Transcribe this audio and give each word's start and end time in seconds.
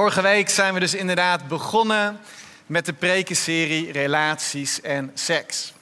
Vorige 0.00 0.22
week 0.22 0.48
zijn 0.48 0.74
we 0.74 0.80
dus 0.80 0.94
inderdaad 0.94 1.48
begonnen 1.48 2.20
met 2.66 2.86
de 2.86 2.92
prekenserie 2.92 3.92
Relaties 3.92 4.80
en 4.80 5.10
Seks. 5.14 5.72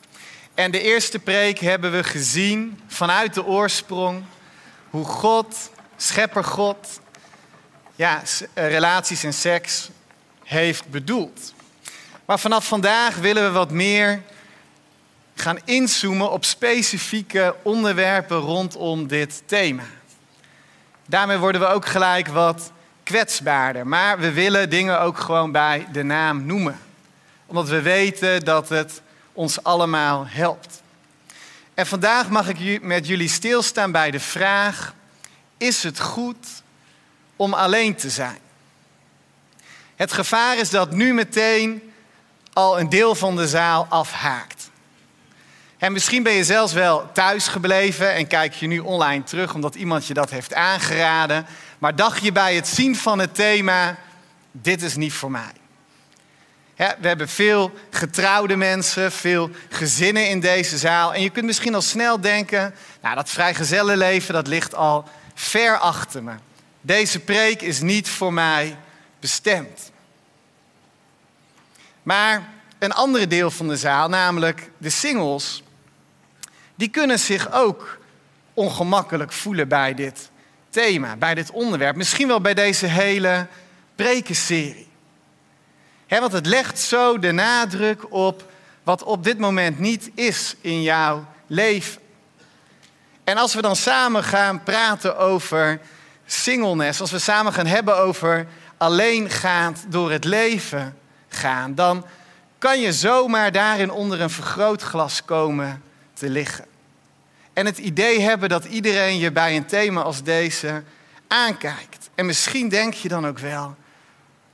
En 0.54 0.70
de 0.70 0.80
eerste 0.80 1.18
preek 1.18 1.58
hebben 1.58 1.92
we 1.92 2.04
gezien 2.04 2.80
vanuit 2.86 3.34
de 3.34 3.44
oorsprong 3.44 4.24
hoe 4.90 5.04
God, 5.04 5.70
schepper 5.96 6.44
God, 6.44 7.00
ja, 7.96 8.22
eh, 8.54 8.68
relaties 8.68 9.24
en 9.24 9.34
seks 9.34 9.88
heeft 10.44 10.88
bedoeld. 10.90 11.54
Maar 12.24 12.38
vanaf 12.38 12.66
vandaag 12.66 13.16
willen 13.16 13.44
we 13.44 13.50
wat 13.50 13.70
meer 13.70 14.22
gaan 15.34 15.58
inzoomen 15.64 16.30
op 16.30 16.44
specifieke 16.44 17.54
onderwerpen 17.62 18.38
rondom 18.38 19.06
dit 19.06 19.42
thema. 19.46 19.84
Daarmee 21.06 21.38
worden 21.38 21.60
we 21.60 21.66
ook 21.66 21.86
gelijk 21.86 22.28
wat 22.28 22.72
kwetsbaarder. 23.08 23.86
Maar 23.86 24.18
we 24.18 24.32
willen 24.32 24.70
dingen 24.70 25.00
ook 25.00 25.18
gewoon 25.18 25.52
bij 25.52 25.86
de 25.92 26.02
naam 26.02 26.46
noemen. 26.46 26.78
Omdat 27.46 27.68
we 27.68 27.82
weten 27.82 28.44
dat 28.44 28.68
het 28.68 29.02
ons 29.32 29.62
allemaal 29.62 30.26
helpt. 30.26 30.82
En 31.74 31.86
vandaag 31.86 32.28
mag 32.28 32.48
ik 32.48 32.82
met 32.82 33.06
jullie 33.06 33.28
stilstaan 33.28 33.92
bij 33.92 34.10
de 34.10 34.20
vraag: 34.20 34.94
is 35.58 35.82
het 35.82 36.00
goed 36.00 36.46
om 37.36 37.54
alleen 37.54 37.94
te 37.94 38.10
zijn? 38.10 38.38
Het 39.96 40.12
gevaar 40.12 40.58
is 40.58 40.70
dat 40.70 40.90
nu 40.90 41.14
meteen 41.14 41.92
al 42.52 42.80
een 42.80 42.88
deel 42.88 43.14
van 43.14 43.36
de 43.36 43.48
zaal 43.48 43.86
afhaakt. 43.88 44.70
En 45.78 45.92
misschien 45.92 46.22
ben 46.22 46.32
je 46.32 46.44
zelfs 46.44 46.72
wel 46.72 47.12
thuis 47.12 47.48
gebleven 47.48 48.14
en 48.14 48.26
kijk 48.26 48.54
je 48.54 48.66
nu 48.66 48.78
online 48.78 49.24
terug 49.24 49.54
omdat 49.54 49.74
iemand 49.74 50.06
je 50.06 50.14
dat 50.14 50.30
heeft 50.30 50.54
aangeraden. 50.54 51.46
Maar 51.78 51.96
dacht 51.96 52.22
je 52.22 52.32
bij 52.32 52.54
het 52.54 52.68
zien 52.68 52.96
van 52.96 53.18
het 53.18 53.34
thema, 53.34 53.96
dit 54.50 54.82
is 54.82 54.96
niet 54.96 55.12
voor 55.12 55.30
mij. 55.30 55.52
we 56.76 57.08
hebben 57.08 57.28
veel 57.28 57.72
getrouwde 57.90 58.56
mensen, 58.56 59.12
veel 59.12 59.50
gezinnen 59.68 60.28
in 60.28 60.40
deze 60.40 60.78
zaal. 60.78 61.14
En 61.14 61.22
je 61.22 61.30
kunt 61.30 61.46
misschien 61.46 61.74
al 61.74 61.82
snel 61.82 62.20
denken, 62.20 62.74
nou 63.02 63.14
dat 63.14 63.30
vrijgezellenleven 63.30 64.34
dat 64.34 64.46
ligt 64.46 64.74
al 64.74 65.08
ver 65.34 65.78
achter 65.78 66.22
me. 66.22 66.34
Deze 66.80 67.20
preek 67.20 67.62
is 67.62 67.80
niet 67.80 68.08
voor 68.08 68.32
mij 68.32 68.76
bestemd. 69.20 69.90
Maar 72.02 72.48
een 72.78 72.92
andere 72.92 73.26
deel 73.26 73.50
van 73.50 73.68
de 73.68 73.76
zaal, 73.76 74.08
namelijk 74.08 74.70
de 74.78 74.90
singles, 74.90 75.62
die 76.74 76.88
kunnen 76.88 77.18
zich 77.18 77.52
ook 77.52 77.98
ongemakkelijk 78.54 79.32
voelen 79.32 79.68
bij 79.68 79.94
dit 79.94 80.30
thema, 80.78 81.16
bij 81.16 81.34
dit 81.34 81.50
onderwerp. 81.50 81.96
Misschien 81.96 82.28
wel 82.28 82.40
bij 82.40 82.54
deze 82.54 82.86
hele 82.86 83.46
prekenserie. 83.94 84.88
Want 86.08 86.32
het 86.32 86.46
legt 86.46 86.78
zo 86.78 87.18
de 87.18 87.32
nadruk 87.32 88.12
op 88.12 88.52
wat 88.82 89.02
op 89.02 89.24
dit 89.24 89.38
moment 89.38 89.78
niet 89.78 90.10
is 90.14 90.54
in 90.60 90.82
jouw 90.82 91.26
leven. 91.46 92.00
En 93.24 93.36
als 93.36 93.54
we 93.54 93.62
dan 93.62 93.76
samen 93.76 94.24
gaan 94.24 94.62
praten 94.62 95.18
over 95.18 95.80
singleness, 96.26 97.00
als 97.00 97.10
we 97.10 97.18
samen 97.18 97.52
gaan 97.52 97.66
hebben 97.66 97.96
over 97.96 98.46
alleengaand 98.76 99.84
door 99.88 100.10
het 100.10 100.24
leven 100.24 100.98
gaan, 101.28 101.74
dan 101.74 102.06
kan 102.58 102.80
je 102.80 102.92
zomaar 102.92 103.52
daarin 103.52 103.90
onder 103.90 104.20
een 104.20 104.30
vergrootglas 104.30 105.24
komen 105.24 105.82
te 106.12 106.28
liggen. 106.28 106.64
En 107.58 107.66
het 107.66 107.78
idee 107.78 108.20
hebben 108.20 108.48
dat 108.48 108.64
iedereen 108.64 109.18
je 109.18 109.32
bij 109.32 109.56
een 109.56 109.66
thema 109.66 110.02
als 110.02 110.22
deze 110.22 110.82
aankijkt. 111.28 112.10
En 112.14 112.26
misschien 112.26 112.68
denk 112.68 112.94
je 112.94 113.08
dan 113.08 113.26
ook 113.26 113.38
wel, 113.38 113.76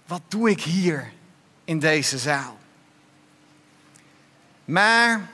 wat 0.06 0.20
doe 0.28 0.50
ik 0.50 0.60
hier 0.62 1.12
in 1.64 1.78
deze 1.78 2.18
zaal? 2.18 2.58
Maar 4.64 5.28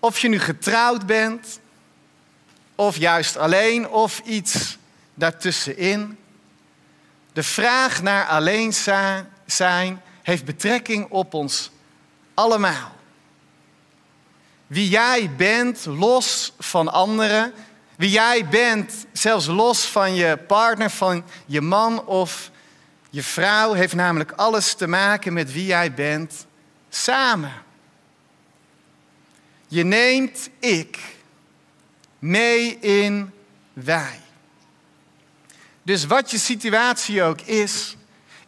of 0.00 0.18
je 0.18 0.28
nu 0.28 0.38
getrouwd 0.38 1.06
bent, 1.06 1.60
of 2.74 2.96
juist 2.96 3.36
alleen, 3.36 3.88
of 3.88 4.20
iets 4.24 4.78
daartussenin. 5.14 6.18
De 7.32 7.42
vraag 7.42 8.02
naar 8.02 8.26
alleen 8.26 8.72
zijn 9.46 10.02
heeft 10.22 10.44
betrekking 10.44 11.06
op 11.08 11.34
ons 11.34 11.70
allemaal. 12.34 12.95
Wie 14.66 14.88
jij 14.88 15.30
bent, 15.36 15.84
los 15.84 16.52
van 16.58 16.92
anderen. 16.92 17.52
Wie 17.96 18.10
jij 18.10 18.48
bent, 18.48 19.06
zelfs 19.12 19.46
los 19.46 19.84
van 19.84 20.14
je 20.14 20.36
partner, 20.36 20.90
van 20.90 21.24
je 21.46 21.60
man 21.60 22.06
of 22.06 22.50
je 23.10 23.22
vrouw, 23.22 23.72
heeft 23.72 23.94
namelijk 23.94 24.32
alles 24.32 24.74
te 24.74 24.86
maken 24.86 25.32
met 25.32 25.52
wie 25.52 25.66
jij 25.66 25.94
bent 25.94 26.46
samen. 26.88 27.52
Je 29.68 29.84
neemt 29.84 30.50
ik 30.58 30.98
mee 32.18 32.78
in 32.78 33.32
wij. 33.72 34.20
Dus 35.82 36.06
wat 36.06 36.30
je 36.30 36.38
situatie 36.38 37.22
ook 37.22 37.40
is, 37.40 37.96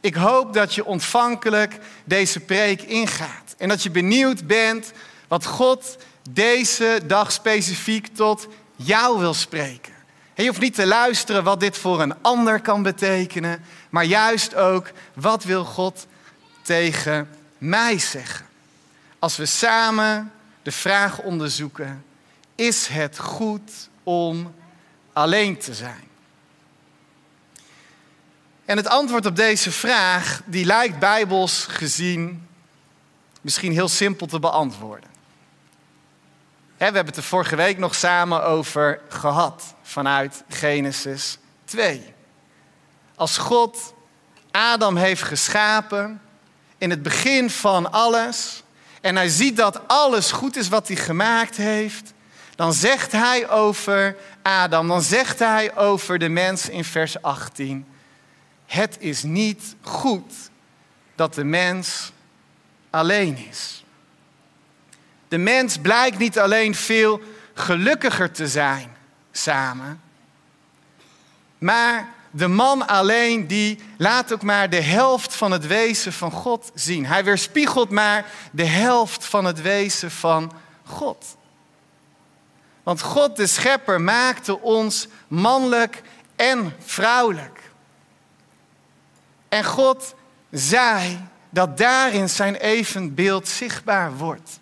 ik 0.01 0.15
hoop 0.15 0.53
dat 0.53 0.75
je 0.75 0.85
ontvankelijk 0.85 1.79
deze 2.05 2.41
preek 2.41 2.83
ingaat. 2.83 3.55
En 3.59 3.69
dat 3.69 3.83
je 3.83 3.91
benieuwd 3.91 4.47
bent 4.47 4.93
wat 5.29 5.45
God 5.45 5.97
deze 6.33 7.01
dag 7.07 7.33
specifiek 7.33 8.07
tot 8.07 8.47
jou 8.77 9.19
wil 9.19 9.35
spreken. 9.35 9.93
je 10.35 10.47
hoeft 10.47 10.61
niet 10.61 10.75
te 10.75 10.87
luisteren 10.87 11.45
wat 11.45 11.61
dit 11.61 11.79
voor 11.79 12.01
een 12.01 12.23
ander 12.23 12.61
kan 12.61 12.83
betekenen, 12.83 13.65
maar 13.91 14.05
juist 14.05 14.55
ook 14.55 14.91
wat 15.15 15.45
wil 15.45 15.65
God 15.65 16.07
tegen 16.63 17.29
mij 17.59 17.99
zeggen. 17.99 18.47
Als 19.19 19.37
we 19.37 19.47
samen 19.47 20.33
de 20.63 20.73
vraag 20.73 21.21
onderzoeken, 21.21 22.05
is 22.55 22.87
het 22.87 23.19
goed 23.19 23.89
om 24.03 24.55
alleen 25.13 25.59
te 25.59 25.75
zijn? 25.75 26.07
En 28.65 28.77
het 28.77 28.89
antwoord 28.89 29.27
op 29.27 29.37
deze 29.37 29.73
vraag, 29.73 30.43
die 30.45 30.65
lijkt 30.65 30.99
bijbels 30.99 31.65
gezien 31.69 32.49
misschien 33.41 33.73
heel 33.73 33.89
simpel 33.89 34.27
te 34.27 34.39
beantwoorden. 34.39 35.18
We 36.79 36.85
hebben 36.85 37.07
het 37.07 37.17
er 37.17 37.23
vorige 37.23 37.57
week 37.57 37.79
nog 37.79 37.95
samen 37.95 38.45
over 38.45 39.01
gehad 39.09 39.75
vanuit 39.83 40.45
Genesis 40.49 41.39
2. 41.65 42.15
Als 43.15 43.39
God 43.39 43.95
Adam 44.51 44.97
heeft 44.97 45.23
geschapen 45.23 46.21
in 46.79 46.91
het 46.91 47.03
begin 47.03 47.51
van 47.51 47.93
alles 47.93 48.63
en 49.01 49.17
hij 49.17 49.29
ziet 49.29 49.57
dat 49.57 49.89
alles 49.89 50.33
goed 50.33 50.57
is 50.57 50.69
wat 50.69 50.89
hij 50.89 50.97
gemaakt 50.97 51.57
heeft, 51.57 52.13
dan 52.57 52.73
zegt 52.73 53.13
hij 53.13 53.51
over 53.51 54.17
Adam, 54.43 54.89
dan 54.89 55.03
zegt 55.03 55.39
hij 55.39 55.77
over 55.77 56.19
de 56.19 56.29
mens 56.29 56.69
in 56.69 56.85
vers 56.85 57.23
18, 57.23 57.87
het 58.67 58.97
is 59.01 59.23
niet 59.23 59.77
goed 59.83 60.33
dat 61.15 61.35
de 61.35 61.45
mens 61.45 62.13
alleen 62.91 63.37
is. 63.51 63.85
De 65.29 65.39
mens 65.39 65.79
blijkt 65.79 66.19
niet 66.19 66.39
alleen 66.39 66.75
veel 66.75 67.21
gelukkiger 67.55 68.31
te 68.31 68.49
zijn 68.49 68.97
samen, 69.33 70.01
maar 71.59 72.09
de 72.31 72.49
man 72.49 72.87
alleen 72.87 73.47
die 73.47 73.79
laat 73.97 74.33
ook 74.33 74.43
maar 74.43 74.71
de 74.71 74.81
helft 74.81 75.35
van 75.35 75.51
het 75.51 75.67
wezen 75.67 76.13
van 76.13 76.31
God 76.31 76.71
zien. 76.75 77.07
Hij 77.07 77.25
weerspiegelt 77.25 77.91
maar 77.91 78.27
de 78.53 78.65
helft 78.65 79.25
van 79.25 79.45
het 79.45 79.63
wezen 79.63 80.11
van 80.11 80.53
God. 80.85 81.37
Want 82.83 83.01
God, 83.03 83.37
de 83.37 83.47
schepper, 83.47 84.01
maakte 84.01 84.61
ons 84.61 85.09
mannelijk 85.29 86.03
en 86.37 86.75
vrouwelijk. 86.85 87.61
En 89.49 89.65
God 89.65 90.15
zei 90.51 91.29
dat 91.51 91.79
daarin 91.79 92.29
zijn 92.29 92.55
evenbeeld 92.55 93.49
zichtbaar 93.49 94.17
wordt. 94.17 94.61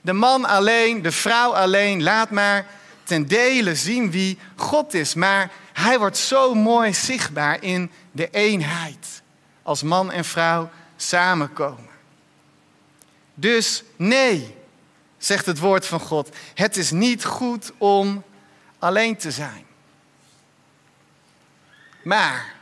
De 0.00 0.12
man 0.12 0.44
alleen, 0.44 1.02
de 1.02 1.12
vrouw 1.12 1.54
alleen, 1.54 2.02
laat 2.02 2.30
maar 2.30 2.66
ten 3.02 3.26
dele 3.26 3.74
zien 3.74 4.10
wie 4.10 4.38
God 4.56 4.94
is. 4.94 5.14
Maar 5.14 5.50
hij 5.72 5.98
wordt 5.98 6.16
zo 6.16 6.54
mooi 6.54 6.94
zichtbaar 6.94 7.62
in 7.62 7.90
de 8.12 8.30
eenheid. 8.30 9.22
Als 9.62 9.82
man 9.82 10.12
en 10.12 10.24
vrouw 10.24 10.70
samenkomen. 10.96 11.88
Dus 13.34 13.82
nee, 13.96 14.54
zegt 15.18 15.46
het 15.46 15.58
woord 15.58 15.86
van 15.86 16.00
God. 16.00 16.36
Het 16.54 16.76
is 16.76 16.90
niet 16.90 17.24
goed 17.24 17.72
om 17.78 18.24
alleen 18.78 19.16
te 19.16 19.30
zijn. 19.30 19.66
Maar 22.02 22.54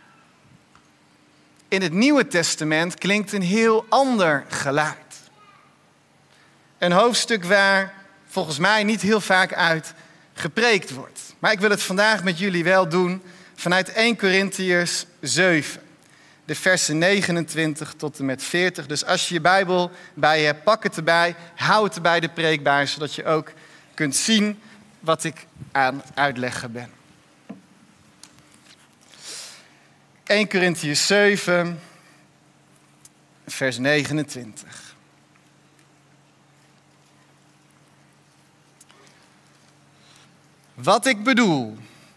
in 1.68 1.82
het 1.82 1.92
Nieuwe 1.92 2.26
Testament 2.26 2.94
klinkt 2.94 3.32
een 3.32 3.42
heel 3.42 3.86
ander 3.88 4.44
geluid. 4.48 5.05
Een 6.78 6.92
hoofdstuk 6.92 7.44
waar 7.44 7.94
volgens 8.26 8.58
mij 8.58 8.84
niet 8.84 9.00
heel 9.00 9.20
vaak 9.20 9.54
uit 9.54 9.94
gepreekt 10.34 10.90
wordt. 10.90 11.20
Maar 11.38 11.52
ik 11.52 11.60
wil 11.60 11.70
het 11.70 11.82
vandaag 11.82 12.24
met 12.24 12.38
jullie 12.38 12.64
wel 12.64 12.88
doen 12.88 13.22
vanuit 13.54 13.92
1 13.92 14.16
Corinthiërs 14.16 15.04
7. 15.20 15.80
De 16.44 16.54
versen 16.54 16.98
29 16.98 17.94
tot 17.96 18.18
en 18.18 18.24
met 18.24 18.42
40. 18.42 18.86
Dus 18.86 19.04
als 19.04 19.28
je 19.28 19.34
je 19.34 19.40
Bijbel 19.40 19.90
bij 20.14 20.40
je 20.40 20.46
hebt, 20.46 20.64
pak 20.64 20.82
het 20.82 20.96
erbij. 20.96 21.34
Hou 21.54 21.84
het 21.84 21.94
erbij 21.94 22.20
de 22.20 22.28
preekbaar, 22.28 22.88
zodat 22.88 23.14
je 23.14 23.24
ook 23.24 23.52
kunt 23.94 24.16
zien 24.16 24.60
wat 25.00 25.24
ik 25.24 25.46
aan 25.72 26.02
het 26.04 26.16
uitleggen 26.16 26.72
ben. 26.72 26.90
1 30.24 30.48
Corinthiërs 30.48 31.06
7, 31.06 31.80
vers 33.46 33.78
29. 33.78 34.85
Wat 40.76 41.06
ik 41.06 41.22
bedoel, 41.22 41.76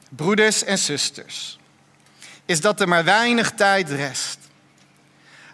broeders 0.09 0.63
en 0.63 0.77
zusters, 0.77 1.59
is 2.45 2.61
dat 2.61 2.81
er 2.81 2.87
maar 2.87 3.03
weinig 3.03 3.51
tijd 3.51 3.89
rest. 3.89 4.37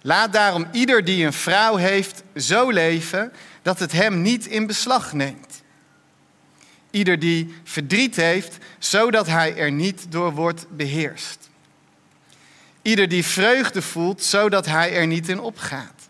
Laat 0.01 0.33
daarom 0.33 0.67
ieder 0.71 1.03
die 1.03 1.25
een 1.25 1.33
vrouw 1.33 1.75
heeft 1.75 2.23
zo 2.35 2.69
leven 2.69 3.33
dat 3.61 3.79
het 3.79 3.91
hem 3.91 4.21
niet 4.21 4.45
in 4.45 4.67
beslag 4.67 5.13
neemt. 5.13 5.63
Ieder 6.91 7.19
die 7.19 7.55
verdriet 7.63 8.15
heeft, 8.15 8.57
zodat 8.79 9.27
hij 9.27 9.57
er 9.57 9.71
niet 9.71 10.05
door 10.09 10.33
wordt 10.33 10.65
beheerst. 10.69 11.49
Ieder 12.81 13.07
die 13.07 13.25
vreugde 13.25 13.81
voelt, 13.81 14.23
zodat 14.23 14.65
hij 14.65 14.95
er 14.95 15.07
niet 15.07 15.29
in 15.29 15.39
opgaat. 15.39 16.09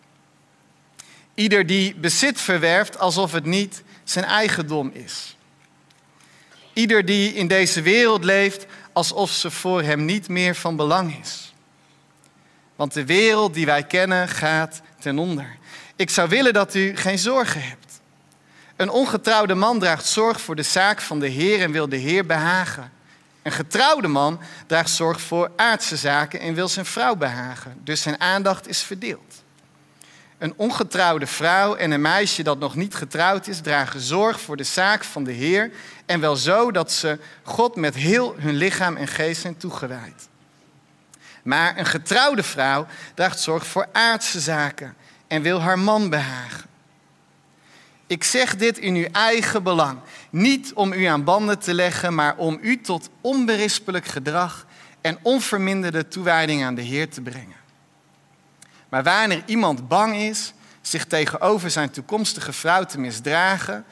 Ieder 1.33 1.65
die 1.65 1.95
bezit 1.95 2.41
verwerft 2.41 2.99
alsof 2.99 3.31
het 3.31 3.45
niet 3.45 3.83
zijn 4.03 4.25
eigendom 4.25 4.91
is. 4.93 5.34
Ieder 6.75 7.05
die 7.05 7.33
in 7.33 7.47
deze 7.47 7.81
wereld 7.81 8.23
leeft 8.23 8.65
alsof 8.93 9.31
ze 9.31 9.51
voor 9.51 9.81
hem 9.81 10.05
niet 10.05 10.27
meer 10.27 10.55
van 10.55 10.75
belang 10.75 11.19
is. 11.21 11.53
Want 12.75 12.93
de 12.93 13.05
wereld 13.05 13.53
die 13.53 13.65
wij 13.65 13.83
kennen 13.83 14.27
gaat 14.27 14.81
ten 14.99 15.19
onder. 15.19 15.57
Ik 15.95 16.09
zou 16.09 16.29
willen 16.29 16.53
dat 16.53 16.75
u 16.75 16.95
geen 16.95 17.19
zorgen 17.19 17.61
hebt. 17.61 17.99
Een 18.75 18.89
ongetrouwde 18.89 19.53
man 19.53 19.79
draagt 19.79 20.05
zorg 20.05 20.41
voor 20.41 20.55
de 20.55 20.63
zaak 20.63 21.01
van 21.01 21.19
de 21.19 21.27
Heer 21.27 21.61
en 21.61 21.71
wil 21.71 21.89
de 21.89 21.95
Heer 21.95 22.25
behagen. 22.25 22.91
Een 23.41 23.51
getrouwde 23.51 24.07
man 24.07 24.39
draagt 24.67 24.89
zorg 24.89 25.21
voor 25.21 25.51
aardse 25.55 25.97
zaken 25.97 26.39
en 26.39 26.53
wil 26.53 26.67
zijn 26.67 26.85
vrouw 26.85 27.15
behagen. 27.15 27.79
Dus 27.83 28.01
zijn 28.01 28.19
aandacht 28.19 28.67
is 28.67 28.81
verdeeld. 28.81 29.34
Een 30.37 30.53
ongetrouwde 30.55 31.27
vrouw 31.27 31.75
en 31.75 31.91
een 31.91 32.01
meisje 32.01 32.43
dat 32.43 32.59
nog 32.59 32.75
niet 32.75 32.95
getrouwd 32.95 33.47
is, 33.47 33.59
dragen 33.59 33.99
zorg 33.99 34.41
voor 34.41 34.57
de 34.57 34.63
zaak 34.63 35.03
van 35.03 35.23
de 35.23 35.31
Heer. 35.31 35.71
En 36.05 36.19
wel 36.19 36.35
zo 36.35 36.71
dat 36.71 36.91
ze 36.91 37.19
God 37.43 37.75
met 37.75 37.95
heel 37.95 38.35
hun 38.37 38.55
lichaam 38.55 38.95
en 38.95 39.07
geest 39.07 39.41
zijn 39.41 39.57
toegewijd. 39.57 40.27
Maar 41.43 41.77
een 41.77 41.85
getrouwde 41.85 42.43
vrouw 42.43 42.87
draagt 43.13 43.39
zorg 43.39 43.67
voor 43.67 43.87
aardse 43.91 44.39
zaken 44.39 44.95
en 45.27 45.41
wil 45.41 45.61
haar 45.61 45.79
man 45.79 46.09
behagen. 46.09 46.65
Ik 48.07 48.23
zeg 48.23 48.55
dit 48.55 48.77
in 48.77 48.95
uw 48.95 49.07
eigen 49.11 49.63
belang. 49.63 49.99
Niet 50.29 50.73
om 50.73 50.93
u 50.93 51.03
aan 51.03 51.23
banden 51.23 51.59
te 51.59 51.73
leggen, 51.73 52.15
maar 52.15 52.35
om 52.37 52.57
u 52.61 52.81
tot 52.81 53.09
onberispelijk 53.21 54.05
gedrag 54.05 54.65
en 55.01 55.17
onverminderde 55.21 56.07
toewijding 56.07 56.63
aan 56.63 56.75
de 56.75 56.81
Heer 56.81 57.09
te 57.09 57.21
brengen. 57.21 57.64
Maar 58.95 59.03
wanneer 59.03 59.43
iemand 59.45 59.87
bang 59.87 60.15
is 60.15 60.53
zich 60.81 61.05
tegenover 61.05 61.71
zijn 61.71 61.89
toekomstige 61.89 62.53
vrouw 62.53 62.83
te 62.83 62.99
misdragen, 62.99 63.85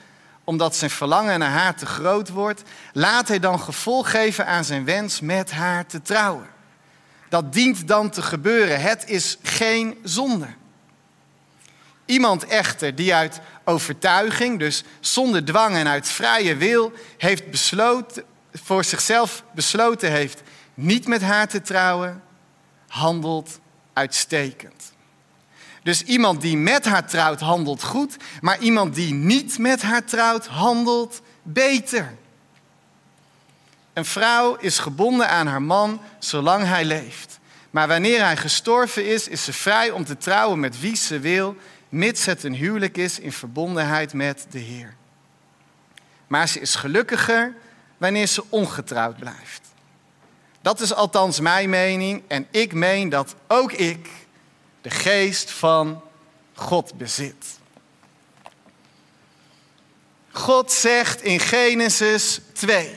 omdat 0.43 0.75
zijn 0.75 0.89
verlangen 0.91 1.39
naar 1.39 1.51
haar 1.51 1.75
te 1.75 1.85
groot 1.85 2.29
wordt, 2.29 2.61
laat 2.93 3.27
hij 3.27 3.39
dan 3.39 3.59
gevolg 3.59 4.11
geven 4.11 4.45
aan 4.45 4.63
zijn 4.63 4.85
wens 4.85 5.19
met 5.19 5.51
haar 5.51 5.85
te 5.85 6.01
trouwen. 6.01 6.47
Dat 7.29 7.53
dient 7.53 7.87
dan 7.87 8.09
te 8.09 8.21
gebeuren. 8.21 8.81
Het 8.81 9.09
is 9.09 9.37
geen 9.41 9.97
zonde. 10.03 10.47
Iemand 12.05 12.45
echter 12.45 12.95
die 12.95 13.13
uit 13.13 13.39
overtuiging, 13.63 14.59
dus 14.59 14.83
zonder 14.99 15.45
dwang 15.45 15.75
en 15.75 15.87
uit 15.87 16.07
vrije 16.07 16.55
wil, 16.55 16.91
heeft 17.17 17.51
besloten, 17.51 18.23
voor 18.53 18.83
zichzelf 18.83 19.43
besloten 19.51 20.11
heeft 20.11 20.41
niet 20.73 21.07
met 21.07 21.21
haar 21.21 21.47
te 21.47 21.61
trouwen, 21.61 22.23
handelt 22.87 23.59
uitstekend. 23.93 24.92
Dus 25.83 26.03
iemand 26.03 26.41
die 26.41 26.57
met 26.57 26.85
haar 26.85 27.07
trouwt, 27.07 27.39
handelt 27.39 27.83
goed, 27.83 28.15
maar 28.41 28.59
iemand 28.59 28.95
die 28.95 29.13
niet 29.13 29.57
met 29.57 29.81
haar 29.81 30.03
trouwt, 30.03 30.47
handelt 30.47 31.21
beter. 31.41 32.15
Een 33.93 34.05
vrouw 34.05 34.55
is 34.55 34.79
gebonden 34.79 35.29
aan 35.29 35.47
haar 35.47 35.61
man 35.61 36.01
zolang 36.19 36.65
hij 36.65 36.85
leeft. 36.85 37.39
Maar 37.71 37.87
wanneer 37.87 38.23
hij 38.23 38.37
gestorven 38.37 39.05
is, 39.05 39.27
is 39.27 39.43
ze 39.43 39.53
vrij 39.53 39.91
om 39.91 40.05
te 40.05 40.17
trouwen 40.17 40.59
met 40.59 40.79
wie 40.79 40.95
ze 40.95 41.19
wil, 41.19 41.55
mits 41.89 42.25
het 42.25 42.43
een 42.43 42.55
huwelijk 42.55 42.97
is 42.97 43.19
in 43.19 43.31
verbondenheid 43.31 44.13
met 44.13 44.45
de 44.49 44.59
Heer. 44.59 44.95
Maar 46.27 46.47
ze 46.47 46.59
is 46.59 46.75
gelukkiger 46.75 47.55
wanneer 47.97 48.27
ze 48.27 48.43
ongetrouwd 48.49 49.17
blijft. 49.17 49.61
Dat 50.61 50.79
is 50.79 50.93
althans 50.93 51.39
mijn 51.39 51.69
mening 51.69 52.23
en 52.27 52.47
ik 52.51 52.73
meen 52.73 53.09
dat 53.09 53.35
ook 53.47 53.71
ik 53.71 54.09
de 54.83 54.89
geest 54.89 55.51
van 55.51 56.01
God 56.53 56.93
bezit. 56.97 57.45
God 60.31 60.71
zegt 60.71 61.21
in 61.21 61.39
Genesis 61.39 62.39
2: 62.53 62.95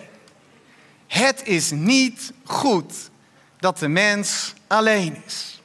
Het 1.06 1.42
is 1.44 1.70
niet 1.70 2.32
goed 2.44 2.92
dat 3.58 3.78
de 3.78 3.88
mens 3.88 4.52
alleen 4.66 5.22
is. 5.26 5.60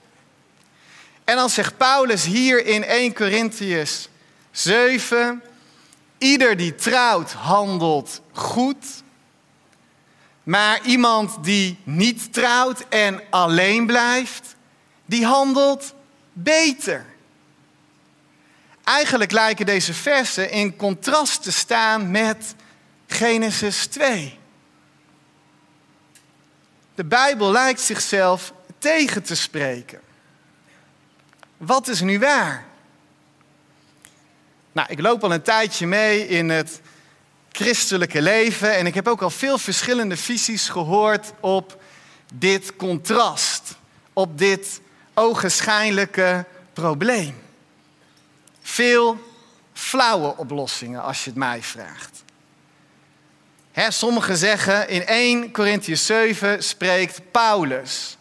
En 1.23 1.35
dan 1.35 1.49
zegt 1.49 1.77
Paulus 1.77 2.25
hier 2.25 2.65
in 2.65 2.83
1 2.83 3.13
Corinthians 3.13 4.09
7, 4.51 5.43
ieder 6.17 6.57
die 6.57 6.75
trouwt 6.75 7.31
handelt 7.31 8.21
goed, 8.31 8.85
maar 10.43 10.85
iemand 10.85 11.43
die 11.43 11.79
niet 11.83 12.33
trouwt 12.33 12.85
en 12.89 13.21
alleen 13.29 13.85
blijft, 13.85 14.55
die 15.05 15.25
handelt 15.25 15.93
beter. 16.33 17.05
Eigenlijk 18.83 19.31
lijken 19.31 19.65
deze 19.65 19.93
versen 19.93 20.51
in 20.51 20.75
contrast 20.75 21.43
te 21.43 21.51
staan 21.51 22.11
met 22.11 22.55
Genesis 23.07 23.85
2. 23.85 24.39
De 26.95 27.03
Bijbel 27.03 27.51
lijkt 27.51 27.81
zichzelf 27.81 28.53
tegen 28.77 29.23
te 29.23 29.35
spreken. 29.35 30.01
Wat 31.57 31.87
is 31.87 32.01
nu 32.01 32.19
waar? 32.19 32.65
Nou, 34.71 34.87
ik 34.91 34.99
loop 34.99 35.23
al 35.23 35.33
een 35.33 35.41
tijdje 35.41 35.87
mee 35.87 36.27
in 36.27 36.49
het 36.49 36.81
christelijke 37.51 38.21
leven 38.21 38.77
en 38.77 38.85
ik 38.85 38.93
heb 38.93 39.07
ook 39.07 39.21
al 39.21 39.29
veel 39.29 39.57
verschillende 39.57 40.17
visies 40.17 40.69
gehoord 40.69 41.33
op 41.39 41.81
dit 42.33 42.75
contrast, 42.75 43.75
op 44.13 44.37
dit 44.37 44.81
ogenschijnlijke 45.13 46.45
probleem. 46.73 47.41
Veel 48.61 49.17
flauwe 49.73 50.37
oplossingen 50.37 51.01
als 51.01 51.23
je 51.23 51.29
het 51.29 51.39
mij 51.39 51.63
vraagt. 51.63 52.23
sommigen 53.87 54.37
zeggen 54.37 54.89
in 54.89 55.05
1 55.05 55.51
Corinthians 55.51 56.05
7 56.05 56.63
spreekt 56.63 57.31
Paulus 57.31 58.17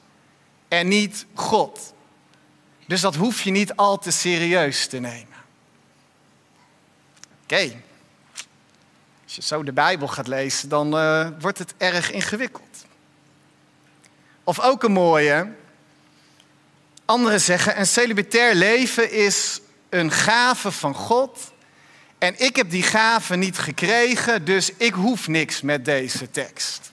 en 0.68 0.88
niet 0.88 1.26
God. 1.34 1.94
Dus 2.86 3.00
dat 3.00 3.14
hoef 3.14 3.42
je 3.42 3.50
niet 3.50 3.76
al 3.76 3.98
te 3.98 4.10
serieus 4.10 4.86
te 4.86 4.98
nemen. 4.98 5.38
Oké, 7.42 7.82
als 9.24 9.34
je 9.34 9.42
zo 9.42 9.62
de 9.62 9.72
Bijbel 9.72 10.08
gaat 10.08 10.26
lezen, 10.26 10.68
dan 10.68 10.96
uh, 10.96 11.28
wordt 11.40 11.58
het 11.58 11.74
erg 11.76 12.10
ingewikkeld. 12.10 12.84
Of 14.44 14.60
ook 14.60 14.82
een 14.82 14.92
mooie. 14.92 15.52
Anderen 17.10 17.40
zeggen, 17.40 17.78
een 17.78 17.86
celibatair 17.86 18.54
leven 18.54 19.12
is 19.12 19.60
een 19.88 20.10
gave 20.10 20.70
van 20.72 20.94
God. 20.94 21.52
En 22.18 22.34
ik 22.38 22.56
heb 22.56 22.70
die 22.70 22.82
gave 22.82 23.36
niet 23.36 23.58
gekregen, 23.58 24.44
dus 24.44 24.72
ik 24.76 24.94
hoef 24.94 25.28
niks 25.28 25.60
met 25.60 25.84
deze 25.84 26.30
tekst. 26.30 26.92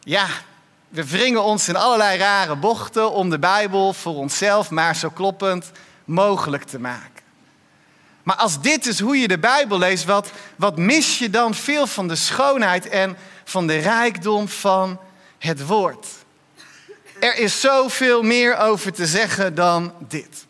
Ja, 0.00 0.26
we 0.88 1.06
wringen 1.06 1.42
ons 1.42 1.68
in 1.68 1.76
allerlei 1.76 2.18
rare 2.18 2.56
bochten 2.56 3.12
om 3.12 3.30
de 3.30 3.38
Bijbel 3.38 3.92
voor 3.92 4.14
onszelf 4.14 4.70
maar 4.70 4.96
zo 4.96 5.10
kloppend 5.10 5.70
mogelijk 6.04 6.62
te 6.62 6.78
maken. 6.78 7.22
Maar 8.22 8.36
als 8.36 8.60
dit 8.60 8.86
is 8.86 9.00
hoe 9.00 9.18
je 9.18 9.28
de 9.28 9.38
Bijbel 9.38 9.78
leest, 9.78 10.04
wat, 10.04 10.30
wat 10.56 10.78
mis 10.78 11.18
je 11.18 11.30
dan 11.30 11.54
veel 11.54 11.86
van 11.86 12.08
de 12.08 12.16
schoonheid 12.16 12.88
en 12.88 13.16
van 13.44 13.66
de 13.66 13.76
rijkdom 13.76 14.48
van 14.48 15.00
het 15.38 15.66
woord? 15.66 16.17
Er 17.20 17.36
is 17.38 17.60
zoveel 17.60 18.22
meer 18.22 18.56
over 18.56 18.92
te 18.92 19.06
zeggen 19.06 19.54
dan 19.54 19.94
dit. 19.98 20.46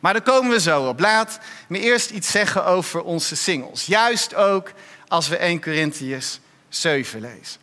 Maar 0.00 0.12
daar 0.12 0.22
komen 0.22 0.50
we 0.50 0.60
zo 0.60 0.88
op. 0.88 1.00
Laat 1.00 1.38
me 1.68 1.78
eerst 1.78 2.10
iets 2.10 2.30
zeggen 2.30 2.64
over 2.64 3.02
onze 3.02 3.36
singles. 3.36 3.86
Juist 3.86 4.34
ook 4.34 4.72
als 5.08 5.28
we 5.28 5.36
1 5.36 5.60
Corinthians 5.60 6.40
7 6.68 7.20
lezen. 7.20 7.60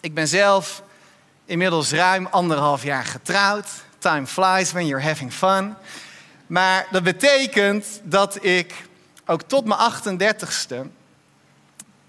Ik 0.00 0.14
ben 0.14 0.28
zelf 0.28 0.82
inmiddels 1.44 1.92
ruim 1.92 2.26
anderhalf 2.26 2.82
jaar 2.82 3.04
getrouwd. 3.04 3.66
Time 3.98 4.26
flies 4.26 4.72
when 4.72 4.86
you're 4.86 5.06
having 5.06 5.32
fun. 5.32 5.74
Maar 6.46 6.86
dat 6.90 7.02
betekent 7.02 8.00
dat 8.02 8.44
ik 8.44 8.74
ook 9.26 9.42
tot 9.42 9.64
mijn 9.64 9.80
38ste, 9.80 10.76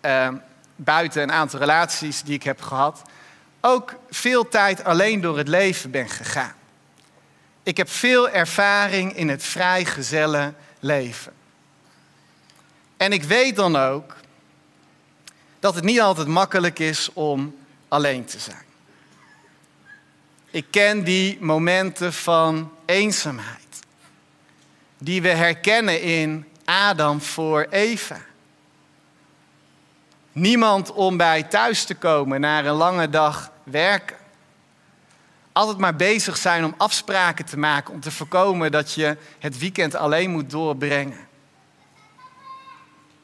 uh, 0.02 0.28
buiten 0.76 1.22
een 1.22 1.32
aantal 1.32 1.60
relaties 1.60 2.24
die 2.24 2.34
ik 2.34 2.44
heb 2.44 2.62
gehad, 2.62 3.02
ook 3.62 3.96
veel 4.10 4.50
tijd 4.50 4.84
alleen 4.84 5.22
door 5.22 5.38
het 5.38 5.48
leven 5.48 5.92
ben 5.92 6.10
gegaan. 6.10 6.54
Ik 7.64 7.78
heb 7.78 7.90
veel 7.90 8.30
ervaring 8.30 9.16
in 9.16 9.30
het 9.30 9.44
vrijgezellen 9.44 10.56
leven. 10.80 11.34
En 12.98 13.12
ik 13.12 13.24
weet 13.24 13.56
dan 13.56 13.76
ook 13.76 14.16
dat 15.60 15.76
het 15.76 15.84
niet 15.84 16.02
altijd 16.02 16.28
makkelijk 16.28 16.80
is 16.80 17.10
om 17.14 17.56
alleen 17.88 18.26
te 18.26 18.40
zijn. 18.40 18.66
Ik 20.52 20.66
ken 20.70 21.04
die 21.04 21.38
momenten 21.42 22.14
van 22.14 22.72
eenzaamheid, 22.86 23.80
die 24.98 25.22
we 25.22 25.30
herkennen 25.30 26.02
in 26.02 26.46
Adam 26.66 27.22
voor 27.22 27.68
Eva. 27.70 28.22
Niemand 30.32 30.92
om 30.92 31.18
bij 31.18 31.44
thuis 31.44 31.84
te 31.84 31.96
komen 31.96 32.42
na 32.42 32.60
een 32.60 32.74
lange 32.74 33.10
dag 33.10 33.52
werken. 33.64 34.18
Altijd 35.52 35.78
maar 35.78 35.96
bezig 35.96 36.38
zijn 36.38 36.66
om 36.66 36.74
afspraken 36.78 37.46
te 37.46 37.58
maken 37.58 37.94
om 37.94 38.00
te 38.00 38.12
voorkomen 38.12 38.72
dat 38.72 38.94
je 38.94 39.18
het 39.40 39.58
weekend 39.58 39.96
alleen 39.96 40.30
moet 40.30 40.50
doorbrengen. 40.50 41.28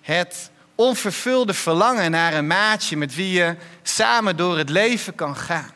Het 0.01 0.51
onvervulde 0.75 1.53
verlangen 1.53 2.11
naar 2.11 2.33
een 2.33 2.47
maatje 2.47 2.97
met 2.97 3.15
wie 3.15 3.31
je 3.31 3.55
samen 3.83 4.37
door 4.37 4.57
het 4.57 4.69
leven 4.69 5.15
kan 5.15 5.35
gaan. 5.35 5.71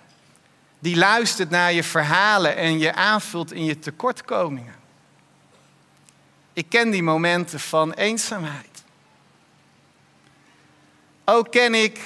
Die 0.80 0.98
luistert 0.98 1.50
naar 1.50 1.74
je 1.74 1.84
verhalen 1.84 2.56
en 2.56 2.80
je 2.80 2.94
aanvult 2.94 3.52
in 3.52 3.66
je 3.66 3.80
tekortkomingen. 3.80 4.76
Ik 6.54 6.70
ken 6.70 6.90
die 6.90 7.04
momenten 7.04 7.60
van 7.60 7.94
eenzaamheid. 7.94 8.71
Ook 11.26 11.52
ken 11.52 11.74
ik 11.74 12.00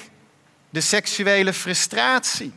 de 0.69 0.81
seksuele 0.81 1.53
frustratie. 1.53 2.53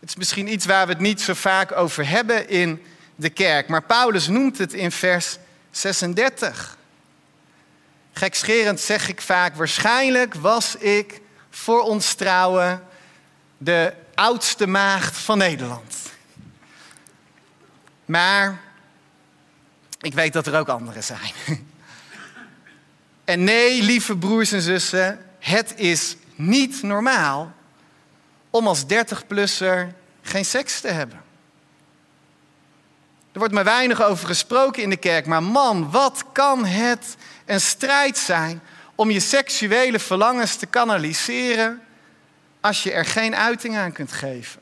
Het 0.00 0.08
is 0.08 0.16
misschien 0.16 0.52
iets 0.52 0.66
waar 0.66 0.86
we 0.86 0.92
het 0.92 1.02
niet 1.02 1.20
zo 1.20 1.34
vaak 1.34 1.72
over 1.72 2.08
hebben 2.08 2.48
in 2.48 2.82
de 3.16 3.30
kerk, 3.30 3.68
maar 3.68 3.82
Paulus 3.82 4.28
noemt 4.28 4.58
het 4.58 4.72
in 4.72 4.90
vers 4.92 5.36
36. 5.70 6.78
Gekscherend 8.12 8.80
zeg 8.80 9.08
ik 9.08 9.20
vaak, 9.20 9.56
waarschijnlijk 9.56 10.34
was 10.34 10.76
ik 10.76 11.20
voor 11.50 11.82
ons 11.82 12.14
trouwen 12.14 12.82
de 13.58 13.94
oudste 14.14 14.66
maagd 14.66 15.16
van 15.16 15.38
Nederland. 15.38 15.96
Maar 18.04 18.60
ik 20.00 20.14
weet 20.14 20.32
dat 20.32 20.46
er 20.46 20.58
ook 20.58 20.68
anderen 20.68 21.04
zijn. 21.04 21.32
En 23.30 23.44
nee, 23.44 23.82
lieve 23.82 24.16
broers 24.16 24.52
en 24.52 24.60
zussen, 24.60 25.26
het 25.38 25.72
is 25.76 26.16
niet 26.34 26.82
normaal 26.82 27.52
om 28.50 28.66
als 28.66 28.82
30-plusser 28.82 29.94
geen 30.22 30.44
seks 30.44 30.80
te 30.80 30.88
hebben. 30.88 31.22
Er 33.32 33.38
wordt 33.38 33.54
maar 33.54 33.64
weinig 33.64 34.02
over 34.02 34.26
gesproken 34.26 34.82
in 34.82 34.90
de 34.90 34.96
kerk, 34.96 35.26
maar 35.26 35.42
man, 35.42 35.90
wat 35.90 36.24
kan 36.32 36.64
het 36.64 37.16
een 37.44 37.60
strijd 37.60 38.18
zijn 38.18 38.62
om 38.94 39.10
je 39.10 39.20
seksuele 39.20 39.98
verlangens 39.98 40.56
te 40.56 40.66
kanaliseren 40.66 41.82
als 42.60 42.82
je 42.82 42.92
er 42.92 43.04
geen 43.04 43.36
uiting 43.36 43.76
aan 43.76 43.92
kunt 43.92 44.12
geven? 44.12 44.60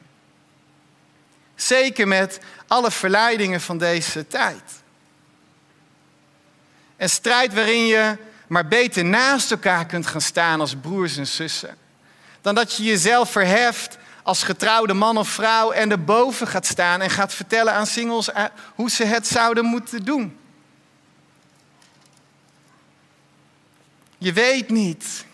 Zeker 1.55 2.09
met 2.09 2.39
alle 2.67 2.91
verleidingen 2.91 3.61
van 3.61 3.79
deze 3.79 4.27
tijd. 4.27 4.83
Een 6.97 7.11
strijd 7.11 7.55
waarin 7.55 7.87
je 7.87 8.27
maar 8.49 8.69
beter 8.69 9.05
naast 9.05 9.51
elkaar 9.51 9.87
kunt 9.87 10.07
gaan 10.07 10.21
staan 10.21 10.61
als 10.61 10.77
broers 10.77 11.17
en 11.17 11.27
zussen. 11.27 11.77
Dan 12.41 12.55
dat 12.55 12.77
je 12.77 12.83
jezelf 12.83 13.31
verheft 13.31 13.99
als 14.23 14.43
getrouwde 14.43 14.95
man 14.95 15.19
of 15.19 15.29
vrouw 15.29 15.71
en 15.71 15.91
erboven 15.91 16.47
gaat 16.47 16.67
staan 16.67 17.01
en 17.01 17.11
gaat 17.11 17.35
vertellen 17.35 17.73
aan 17.73 17.87
singles 17.87 18.33
eh, 18.33 18.45
hoe 18.75 18.91
ze 18.91 19.05
het 19.05 19.27
zouden 19.27 19.65
moeten 19.65 20.05
doen. 20.05 20.39
Je 24.19 24.33
weet 24.33 24.69
niet 24.71 25.25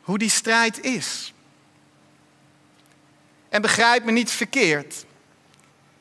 hoe 0.00 0.18
die 0.18 0.30
strijd 0.30 0.80
is. 0.80 1.32
En 3.48 3.62
begrijp 3.62 4.04
me 4.04 4.12
niet 4.12 4.30
verkeerd. 4.30 5.04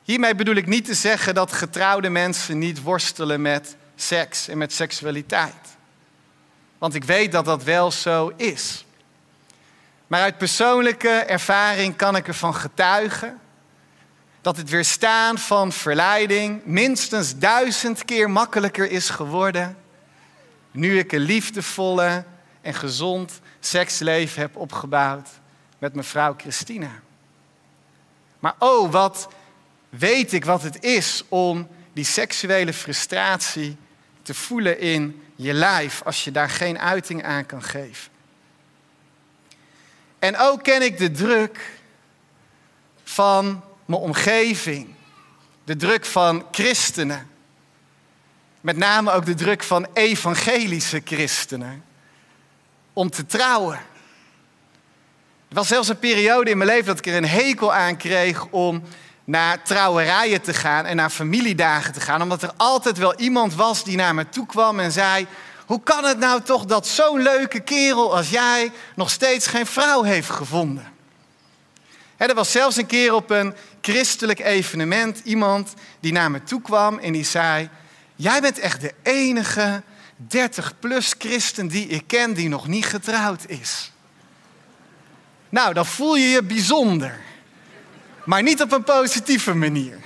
Hiermee 0.04 0.36
bedoel 0.36 0.56
ik 0.56 0.68
niet 0.68 0.86
te 0.86 0.94
zeggen 0.94 1.34
dat 1.34 1.54
getrouwde 1.54 2.10
mensen 2.10 2.58
niet 2.58 2.82
worstelen 2.82 3.42
met 3.42 3.76
seks 4.02 4.48
en 4.48 4.58
met 4.58 4.74
seksualiteit. 4.74 5.78
Want 6.78 6.96
ik 6.96 7.04
weet 7.04 7.32
dat 7.32 7.46
dat 7.46 7.64
wel 7.64 7.92
zo 7.92 8.34
is. 8.36 8.86
Maar 10.08 10.22
uit 10.22 10.38
persoonlijke 10.38 11.10
ervaring 11.10 11.96
kan 11.96 12.16
ik 12.16 12.28
ervan 12.28 12.56
getuigen 12.56 13.40
dat 14.42 14.58
het 14.58 14.70
weerstaan 14.70 15.38
van 15.38 15.72
verleiding 15.72 16.66
minstens 16.66 17.38
duizend 17.38 18.06
keer 18.06 18.30
makkelijker 18.30 18.92
is 18.92 19.10
geworden 19.10 19.78
nu 20.72 20.98
ik 20.98 21.12
een 21.12 21.20
liefdevolle 21.20 22.24
en 22.62 22.74
gezond 22.74 23.40
seksleven 23.60 24.42
heb 24.42 24.56
opgebouwd 24.56 25.30
met 25.78 25.96
mevrouw 25.96 26.34
Christina. 26.38 26.92
Maar 28.40 28.56
oh, 28.60 28.92
wat 28.92 29.28
weet 29.90 30.34
ik 30.34 30.46
wat 30.46 30.62
het 30.62 30.84
is 30.84 31.24
om 31.30 31.68
die 31.94 32.04
seksuele 32.04 32.74
frustratie 32.74 33.78
te 34.30 34.36
voelen 34.36 34.80
in 34.80 35.24
je 35.36 35.54
lijf 35.54 36.02
als 36.06 36.24
je 36.24 36.32
daar 36.32 36.50
geen 36.50 36.80
uiting 36.80 37.24
aan 37.24 37.46
kan 37.46 37.64
geven. 37.64 38.12
En 40.20 40.38
ook 40.38 40.64
ken 40.64 40.82
ik 40.82 40.98
de 40.98 41.12
druk 41.12 41.72
van 43.04 43.64
mijn 43.86 44.02
omgeving, 44.02 44.94
de 45.64 45.76
druk 45.76 46.06
van 46.06 46.46
christenen, 46.52 47.30
met 48.62 48.78
name 48.78 49.12
ook 49.12 49.26
de 49.26 49.34
druk 49.34 49.64
van 49.64 49.88
evangelische 49.94 51.02
christenen, 51.04 51.84
om 52.94 53.10
te 53.10 53.26
trouwen. 53.26 53.78
Er 55.48 55.56
was 55.56 55.68
zelfs 55.68 55.88
een 55.88 56.00
periode 56.00 56.50
in 56.50 56.58
mijn 56.58 56.70
leven 56.70 56.86
dat 56.86 56.98
ik 56.98 57.06
er 57.06 57.18
een 57.18 57.28
hekel 57.28 57.74
aan 57.74 57.98
kreeg 57.98 58.46
om 58.46 58.84
naar 59.30 59.64
trouwerijen 59.64 60.42
te 60.42 60.54
gaan 60.54 60.86
en 60.86 60.96
naar 60.96 61.10
familiedagen 61.10 61.94
te 61.94 62.02
gaan. 62.02 62.22
Omdat 62.22 62.44
er 62.44 62.52
altijd 62.58 62.98
wel 62.98 63.16
iemand 63.16 63.56
was 63.56 63.84
die 63.84 63.98
naar 63.98 64.16
me 64.16 64.30
toe 64.30 64.46
kwam 64.46 64.80
en 64.80 64.92
zei: 64.92 65.28
Hoe 65.66 65.84
kan 65.84 66.04
het 66.04 66.20
nou 66.20 66.42
toch 66.42 66.66
dat 66.66 66.88
zo'n 66.88 67.22
leuke 67.22 67.60
kerel 67.60 68.16
als 68.16 68.30
jij 68.30 68.72
nog 68.96 69.10
steeds 69.10 69.48
geen 69.48 69.66
vrouw 69.66 70.04
heeft 70.04 70.30
gevonden? 70.30 70.98
er 72.18 72.36
was 72.36 72.52
zelfs 72.52 72.76
een 72.76 72.86
keer 72.86 73.14
op 73.14 73.30
een 73.30 73.56
christelijk 73.82 74.40
evenement 74.40 75.22
iemand 75.24 75.74
die 76.00 76.12
naar 76.12 76.32
me 76.32 76.44
toe 76.44 76.62
kwam 76.62 76.98
en 76.98 77.14
die 77.14 77.26
zei: 77.26 77.70
Jij 78.16 78.42
bent 78.42 78.60
echt 78.60 78.82
de 78.82 78.94
enige 79.04 79.84
30-plus 80.38 81.16
christen 81.18 81.68
die 81.68 81.88
ik 81.88 82.04
ken 82.08 82.34
die 82.34 82.50
nog 82.50 82.68
niet 82.68 82.86
getrouwd 82.86 83.44
is. 83.48 83.92
Nou, 85.50 85.74
dan 85.74 85.86
voel 85.86 86.16
je 86.16 86.28
je 86.28 86.44
bijzonder. 86.44 87.28
Maar 88.26 88.44
niet 88.44 88.62
op 88.62 88.72
een 88.72 88.84
positieve 88.84 89.54
manier. 89.54 90.00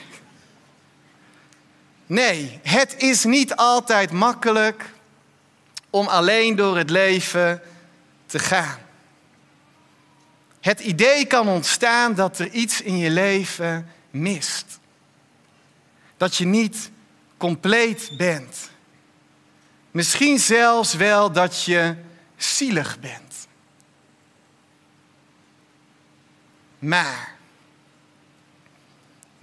Nee, 2.05 2.59
het 2.63 2.95
is 2.97 3.23
niet 3.23 3.55
altijd 3.55 4.11
makkelijk 4.11 4.89
om 5.89 6.07
alleen 6.07 6.55
door 6.55 6.77
het 6.77 6.89
leven 6.89 7.61
te 8.25 8.39
gaan. 8.39 8.79
Het 10.59 10.79
idee 10.79 11.25
kan 11.25 11.47
ontstaan 11.47 12.13
dat 12.13 12.39
er 12.39 12.49
iets 12.49 12.81
in 12.81 12.97
je 12.97 13.09
leven 13.09 13.91
mist. 14.09 14.79
Dat 16.17 16.35
je 16.35 16.45
niet 16.45 16.91
compleet 17.37 18.11
bent. 18.17 18.69
Misschien 19.91 20.39
zelfs 20.39 20.93
wel 20.93 21.31
dat 21.31 21.63
je 21.63 21.95
zielig 22.37 22.99
bent. 22.99 23.47
Maar 26.79 27.32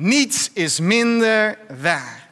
niets 0.01 0.51
is 0.53 0.79
minder 0.79 1.59
waar. 1.81 2.29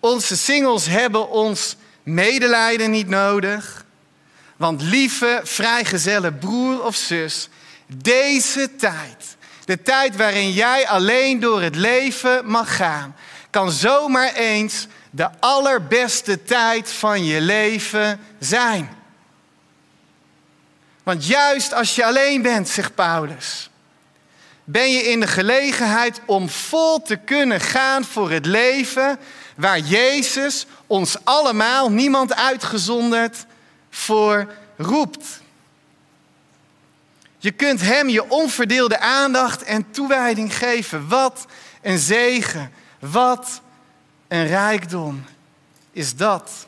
Onze 0.00 0.36
singles 0.36 0.86
hebben 0.86 1.30
ons 1.30 1.76
medelijden 2.02 2.90
niet 2.90 3.08
nodig. 3.08 3.84
Want 4.56 4.82
lieve 4.82 5.40
vrijgezelle 5.44 6.32
broer 6.32 6.84
of 6.84 6.96
zus, 6.96 7.48
deze 7.86 8.76
tijd, 8.76 9.36
de 9.64 9.82
tijd 9.82 10.16
waarin 10.16 10.52
jij 10.52 10.88
alleen 10.88 11.40
door 11.40 11.62
het 11.62 11.76
leven 11.76 12.46
mag 12.46 12.76
gaan, 12.76 13.16
kan 13.50 13.70
zomaar 13.70 14.32
eens 14.32 14.86
de 15.10 15.28
allerbeste 15.40 16.42
tijd 16.42 16.92
van 16.92 17.24
je 17.24 17.40
leven 17.40 18.20
zijn. 18.38 18.96
Want 21.02 21.26
juist 21.26 21.74
als 21.74 21.94
je 21.94 22.04
alleen 22.04 22.42
bent, 22.42 22.68
zegt 22.68 22.94
Paulus, 22.94 23.70
ben 24.70 24.90
je 24.90 25.02
in 25.02 25.20
de 25.20 25.26
gelegenheid 25.26 26.20
om 26.26 26.48
vol 26.48 27.02
te 27.02 27.16
kunnen 27.16 27.60
gaan 27.60 28.04
voor 28.04 28.30
het 28.30 28.46
leven 28.46 29.18
waar 29.56 29.78
Jezus 29.78 30.66
ons 30.86 31.16
allemaal, 31.24 31.90
niemand 31.90 32.34
uitgezonderd, 32.34 33.46
voor 33.90 34.52
roept. 34.76 35.40
Je 37.38 37.50
kunt 37.50 37.80
Hem 37.80 38.08
je 38.08 38.30
onverdeelde 38.30 38.98
aandacht 38.98 39.62
en 39.62 39.90
toewijding 39.90 40.56
geven. 40.56 41.08
Wat 41.08 41.46
een 41.82 41.98
zegen, 41.98 42.72
wat 42.98 43.60
een 44.28 44.46
rijkdom 44.46 45.24
is 45.92 46.16
dat. 46.16 46.66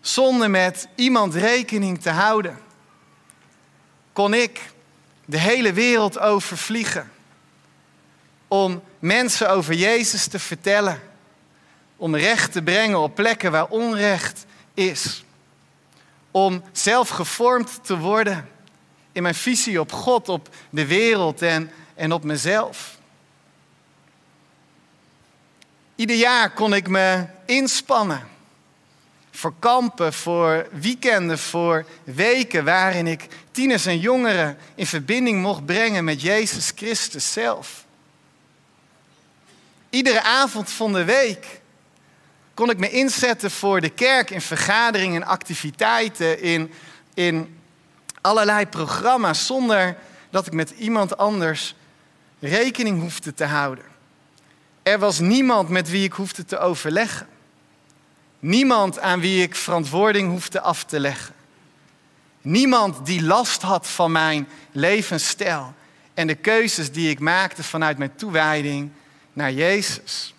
Zonder 0.00 0.50
met 0.50 0.88
iemand 0.94 1.34
rekening 1.34 2.02
te 2.02 2.10
houden, 2.10 2.58
kon 4.12 4.34
ik 4.34 4.74
de 5.26 5.38
hele 5.38 5.72
wereld 5.72 6.18
overvliegen. 6.18 7.10
Om 8.48 8.82
mensen 8.98 9.50
over 9.50 9.74
Jezus 9.74 10.26
te 10.26 10.38
vertellen, 10.38 11.00
om 11.96 12.16
recht 12.16 12.52
te 12.52 12.62
brengen 12.62 12.98
op 12.98 13.14
plekken 13.14 13.50
waar 13.50 13.68
onrecht 13.68 14.46
is, 14.74 15.24
om 16.30 16.62
zelf 16.72 17.08
gevormd 17.08 17.78
te 17.82 17.98
worden 17.98 18.48
in 19.12 19.22
mijn 19.22 19.34
visie 19.34 19.80
op 19.80 19.92
God, 19.92 20.28
op 20.28 20.48
de 20.70 20.86
wereld 20.86 21.42
en, 21.42 21.70
en 21.94 22.12
op 22.12 22.24
mezelf. 22.24 22.98
Ieder 25.94 26.16
jaar 26.16 26.50
kon 26.50 26.74
ik 26.74 26.88
me 26.88 27.26
inspannen 27.46 28.35
voor 29.36 29.54
kampen, 29.58 30.12
voor 30.12 30.66
weekenden, 30.72 31.38
voor 31.38 31.84
weken 32.04 32.64
waarin 32.64 33.06
ik 33.06 33.26
tieners 33.50 33.86
en 33.86 33.98
jongeren 33.98 34.58
in 34.74 34.86
verbinding 34.86 35.42
mocht 35.42 35.66
brengen 35.66 36.04
met 36.04 36.20
Jezus 36.20 36.72
Christus 36.74 37.32
zelf. 37.32 37.84
Iedere 39.90 40.22
avond 40.22 40.70
van 40.70 40.92
de 40.92 41.04
week 41.04 41.60
kon 42.54 42.70
ik 42.70 42.78
me 42.78 42.90
inzetten 42.90 43.50
voor 43.50 43.80
de 43.80 43.88
kerk 43.88 44.30
in 44.30 44.40
vergaderingen, 44.40 45.24
activiteiten, 45.24 46.40
in, 46.40 46.72
in 47.14 47.58
allerlei 48.20 48.66
programma's, 48.66 49.46
zonder 49.46 49.96
dat 50.30 50.46
ik 50.46 50.52
met 50.52 50.70
iemand 50.70 51.16
anders 51.16 51.74
rekening 52.38 53.00
hoefde 53.00 53.34
te 53.34 53.44
houden. 53.44 53.84
Er 54.82 54.98
was 54.98 55.18
niemand 55.18 55.68
met 55.68 55.90
wie 55.90 56.04
ik 56.04 56.12
hoefde 56.12 56.44
te 56.44 56.58
overleggen. 56.58 57.34
Niemand 58.46 58.98
aan 58.98 59.20
wie 59.20 59.42
ik 59.42 59.54
verantwoording 59.54 60.30
hoefde 60.30 60.60
af 60.60 60.84
te 60.84 61.00
leggen. 61.00 61.34
Niemand 62.42 63.06
die 63.06 63.22
last 63.22 63.62
had 63.62 63.86
van 63.88 64.12
mijn 64.12 64.48
levensstijl 64.72 65.74
en 66.14 66.26
de 66.26 66.34
keuzes 66.34 66.92
die 66.92 67.10
ik 67.10 67.18
maakte 67.18 67.62
vanuit 67.62 67.98
mijn 67.98 68.14
toewijding 68.16 68.90
naar 69.32 69.52
Jezus. 69.52 70.34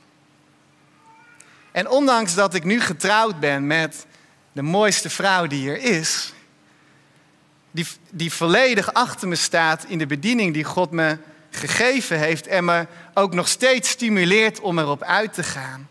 En 1.72 1.90
ondanks 1.90 2.34
dat 2.34 2.54
ik 2.54 2.64
nu 2.64 2.82
getrouwd 2.82 3.40
ben 3.40 3.68
met 3.68 4.06
de 4.52 4.62
mooiste 4.62 5.10
vrouw 5.10 5.48
die 5.48 5.70
er 5.70 5.78
is, 5.78 6.34
die, 7.72 7.88
die 8.10 8.34
volledig 8.34 8.94
achter 8.94 9.28
me 9.28 9.36
staat 9.36 9.86
in 9.88 9.98
de 9.98 10.08
bediening 10.08 10.54
die 10.54 10.64
God 10.64 10.92
me 10.92 11.18
gegeven 11.50 12.20
heeft 12.20 12.48
en 12.48 12.66
me 12.66 12.88
ook 13.14 13.34
nog 13.34 13.48
steeds 13.48 13.90
stimuleert 13.90 14.60
om 14.60 14.80
erop 14.80 15.04
uit 15.04 15.34
te 15.34 15.44
gaan. 15.44 15.88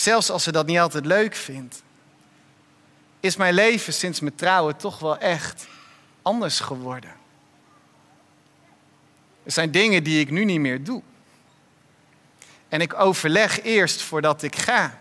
Zelfs 0.00 0.30
als 0.30 0.42
ze 0.42 0.52
dat 0.52 0.66
niet 0.66 0.78
altijd 0.78 1.06
leuk 1.06 1.34
vindt, 1.34 1.82
is 3.20 3.36
mijn 3.36 3.54
leven 3.54 3.92
sinds 3.92 4.20
mijn 4.20 4.34
trouwen 4.34 4.76
toch 4.76 4.98
wel 4.98 5.18
echt 5.18 5.66
anders 6.22 6.60
geworden. 6.60 7.10
Er 9.42 9.52
zijn 9.52 9.70
dingen 9.70 10.04
die 10.04 10.20
ik 10.20 10.30
nu 10.30 10.44
niet 10.44 10.60
meer 10.60 10.84
doe. 10.84 11.02
En 12.68 12.80
ik 12.80 12.94
overleg 12.94 13.62
eerst 13.62 14.02
voordat 14.02 14.42
ik 14.42 14.56
ga. 14.56 14.98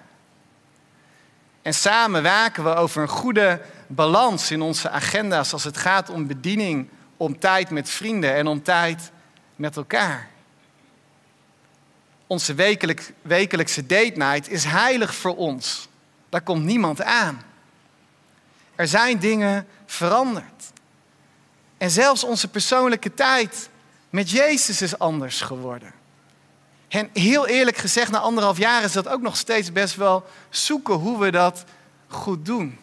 En 1.61 1.73
samen 1.73 2.23
waken 2.23 2.63
we 2.63 2.75
over 2.75 3.01
een 3.01 3.07
goede 3.07 3.61
balans 3.87 4.51
in 4.51 4.61
onze 4.61 4.89
agenda's 4.89 5.53
als 5.53 5.63
het 5.63 5.77
gaat 5.77 6.09
om 6.09 6.27
bediening, 6.27 6.89
om 7.17 7.39
tijd 7.39 7.69
met 7.69 7.89
vrienden 7.89 8.33
en 8.33 8.47
om 8.47 8.63
tijd 8.63 9.11
met 9.55 9.77
elkaar. 9.77 10.29
Onze 12.29 12.53
wekelijk, 12.53 13.13
wekelijkse 13.21 13.85
date 13.85 14.13
night 14.15 14.49
is 14.49 14.63
heilig 14.63 15.15
voor 15.15 15.35
ons. 15.35 15.87
Daar 16.29 16.41
komt 16.41 16.63
niemand 16.63 17.01
aan. 17.01 17.41
Er 18.75 18.87
zijn 18.87 19.19
dingen 19.19 19.67
veranderd. 19.85 20.71
En 21.77 21.89
zelfs 21.89 22.23
onze 22.23 22.47
persoonlijke 22.47 23.13
tijd 23.13 23.69
met 24.09 24.29
Jezus 24.29 24.81
is 24.81 24.99
anders 24.99 25.41
geworden. 25.41 25.93
En 26.87 27.09
heel 27.13 27.47
eerlijk 27.47 27.77
gezegd, 27.77 28.11
na 28.11 28.19
anderhalf 28.19 28.57
jaar 28.57 28.83
is 28.83 28.91
dat 28.91 29.07
ook 29.07 29.21
nog 29.21 29.37
steeds 29.37 29.71
best 29.71 29.95
wel 29.95 30.25
zoeken 30.49 30.93
hoe 30.93 31.19
we 31.19 31.31
dat 31.31 31.63
goed 32.07 32.45
doen. 32.45 32.77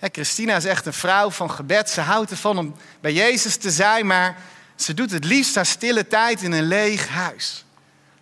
Christina 0.00 0.56
is 0.56 0.64
echt 0.64 0.86
een 0.86 0.92
vrouw 0.92 1.30
van 1.30 1.50
gebed. 1.50 1.90
Ze 1.90 2.00
houdt 2.00 2.30
ervan 2.30 2.58
om 2.58 2.74
bij 3.00 3.12
Jezus 3.12 3.56
te 3.56 3.70
zijn, 3.70 4.06
maar 4.06 4.36
ze 4.76 4.94
doet 4.94 5.10
het 5.10 5.24
liefst 5.24 5.54
haar 5.54 5.66
stille 5.66 6.06
tijd 6.06 6.42
in 6.42 6.52
een 6.52 6.66
leeg 6.66 7.08
huis. 7.08 7.64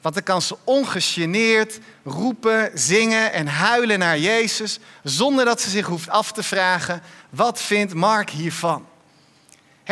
Want 0.01 0.15
dan 0.15 0.25
kan 0.25 0.43
ze 0.43 0.57
ongegeneerd 0.65 1.79
roepen, 2.05 2.71
zingen 2.75 3.33
en 3.33 3.47
huilen 3.47 3.99
naar 3.99 4.19
Jezus, 4.19 4.79
zonder 5.03 5.45
dat 5.45 5.61
ze 5.61 5.71
zich 5.71 5.87
hoeft 5.87 6.09
af 6.09 6.33
te 6.33 6.43
vragen, 6.43 7.03
wat 7.31 7.61
vindt 7.61 7.95
Mark 7.95 8.31
hiervan? 8.31 8.87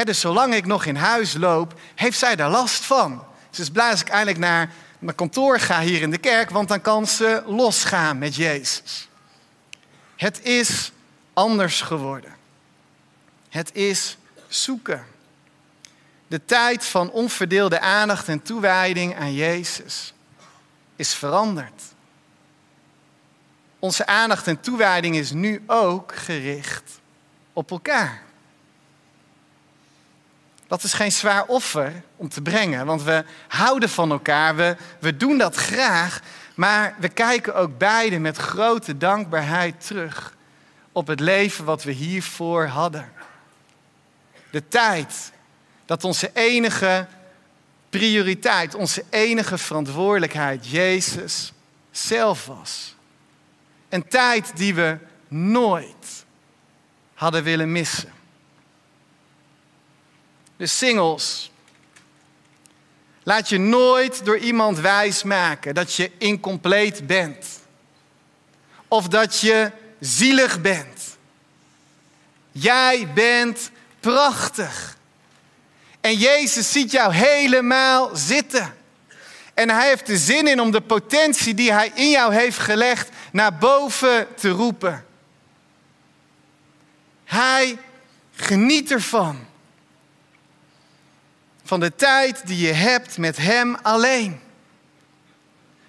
dus 0.05 0.21
zolang 0.21 0.55
ik 0.55 0.67
nog 0.67 0.85
in 0.85 0.97
huis 0.97 1.35
loop, 1.35 1.81
heeft 1.95 2.19
zij 2.19 2.37
daar 2.37 2.51
last 2.51 2.85
van. 2.85 3.25
Blij 3.73 3.91
als 3.91 4.01
ik 4.01 4.09
eindelijk 4.09 4.39
naar 4.39 4.73
mijn 4.99 5.17
kantoor 5.17 5.61
ga 5.61 5.81
hier 5.81 6.03
in 6.03 6.11
de 6.11 6.19
kerk, 6.19 6.51
want 6.51 6.69
dan 6.69 6.81
kan 6.81 7.07
ze 7.07 7.43
losgaan 7.47 8.19
met 8.19 8.35
Jezus. 8.35 9.09
Het 10.17 10.43
is 10.43 10.93
anders 11.33 11.81
geworden. 11.81 12.37
Het 13.49 13.71
is 13.75 14.17
zoeken. 14.49 15.07
De 16.31 16.45
tijd 16.45 16.85
van 16.85 17.11
onverdeelde 17.11 17.81
aandacht 17.81 18.29
en 18.29 18.43
toewijding 18.43 19.17
aan 19.17 19.35
Jezus 19.35 20.15
is 20.97 21.15
veranderd. 21.15 21.83
Onze 23.79 24.07
aandacht 24.07 24.47
en 24.47 24.61
toewijding 24.61 25.17
is 25.17 25.31
nu 25.31 25.63
ook 25.67 26.15
gericht 26.17 27.01
op 27.53 27.71
elkaar. 27.71 28.23
Dat 30.67 30.83
is 30.83 30.93
geen 30.93 31.13
zwaar 31.13 31.45
offer 31.47 32.03
om 32.17 32.29
te 32.29 32.43
brengen, 32.43 32.87
want 32.87 33.03
we 33.03 33.25
houden 33.49 33.89
van 33.89 34.11
elkaar, 34.11 34.57
we, 34.57 34.77
we 34.99 35.17
doen 35.17 35.39
dat 35.39 35.57
graag, 35.57 36.21
maar 36.55 36.95
we 36.99 37.09
kijken 37.09 37.55
ook 37.55 37.79
beide 37.79 38.19
met 38.19 38.37
grote 38.37 38.97
dankbaarheid 38.97 39.87
terug 39.87 40.37
op 40.93 41.07
het 41.07 41.21
leven 41.21 41.65
wat 41.65 41.83
we 41.83 41.93
hiervoor 41.93 42.67
hadden. 42.67 43.13
De 44.51 44.69
tijd 44.69 45.33
dat 45.91 46.05
onze 46.05 46.31
enige 46.35 47.07
prioriteit, 47.89 48.75
onze 48.75 49.05
enige 49.09 49.59
verantwoordelijkheid 49.59 50.67
Jezus 50.67 51.53
zelf 51.91 52.47
was. 52.47 52.95
Een 53.89 54.09
tijd 54.09 54.57
die 54.57 54.75
we 54.75 54.99
nooit 55.29 56.25
hadden 57.15 57.43
willen 57.43 57.73
missen. 57.73 58.13
De 60.57 60.67
singles. 60.67 61.51
Laat 63.23 63.49
je 63.49 63.59
nooit 63.59 64.25
door 64.25 64.39
iemand 64.39 64.79
wijs 64.79 65.23
maken 65.23 65.75
dat 65.75 65.95
je 65.95 66.11
incompleet 66.19 67.07
bent. 67.07 67.61
Of 68.89 69.09
dat 69.09 69.41
je 69.41 69.71
zielig 70.01 70.61
bent. 70.61 71.17
Jij 72.53 73.13
bent 73.13 73.71
prachtig. 74.01 74.99
En 76.01 76.15
Jezus 76.15 76.73
ziet 76.73 76.91
jou 76.91 77.13
helemaal 77.15 78.17
zitten. 78.17 78.75
En 79.55 79.71
hij 79.71 79.89
heeft 79.89 80.09
er 80.09 80.17
zin 80.17 80.47
in 80.47 80.61
om 80.61 80.71
de 80.71 80.81
potentie 80.81 81.55
die 81.55 81.73
hij 81.73 81.93
in 81.95 82.11
jou 82.11 82.35
heeft 82.35 82.59
gelegd 82.59 83.09
naar 83.33 83.55
boven 83.55 84.35
te 84.35 84.49
roepen. 84.49 85.05
Hij 87.25 87.79
geniet 88.35 88.91
ervan. 88.91 89.47
Van 91.65 91.81
de 91.81 91.95
tijd 91.95 92.47
die 92.47 92.67
je 92.67 92.73
hebt 92.73 93.19
met 93.19 93.37
hem 93.37 93.75
alleen. 93.83 94.41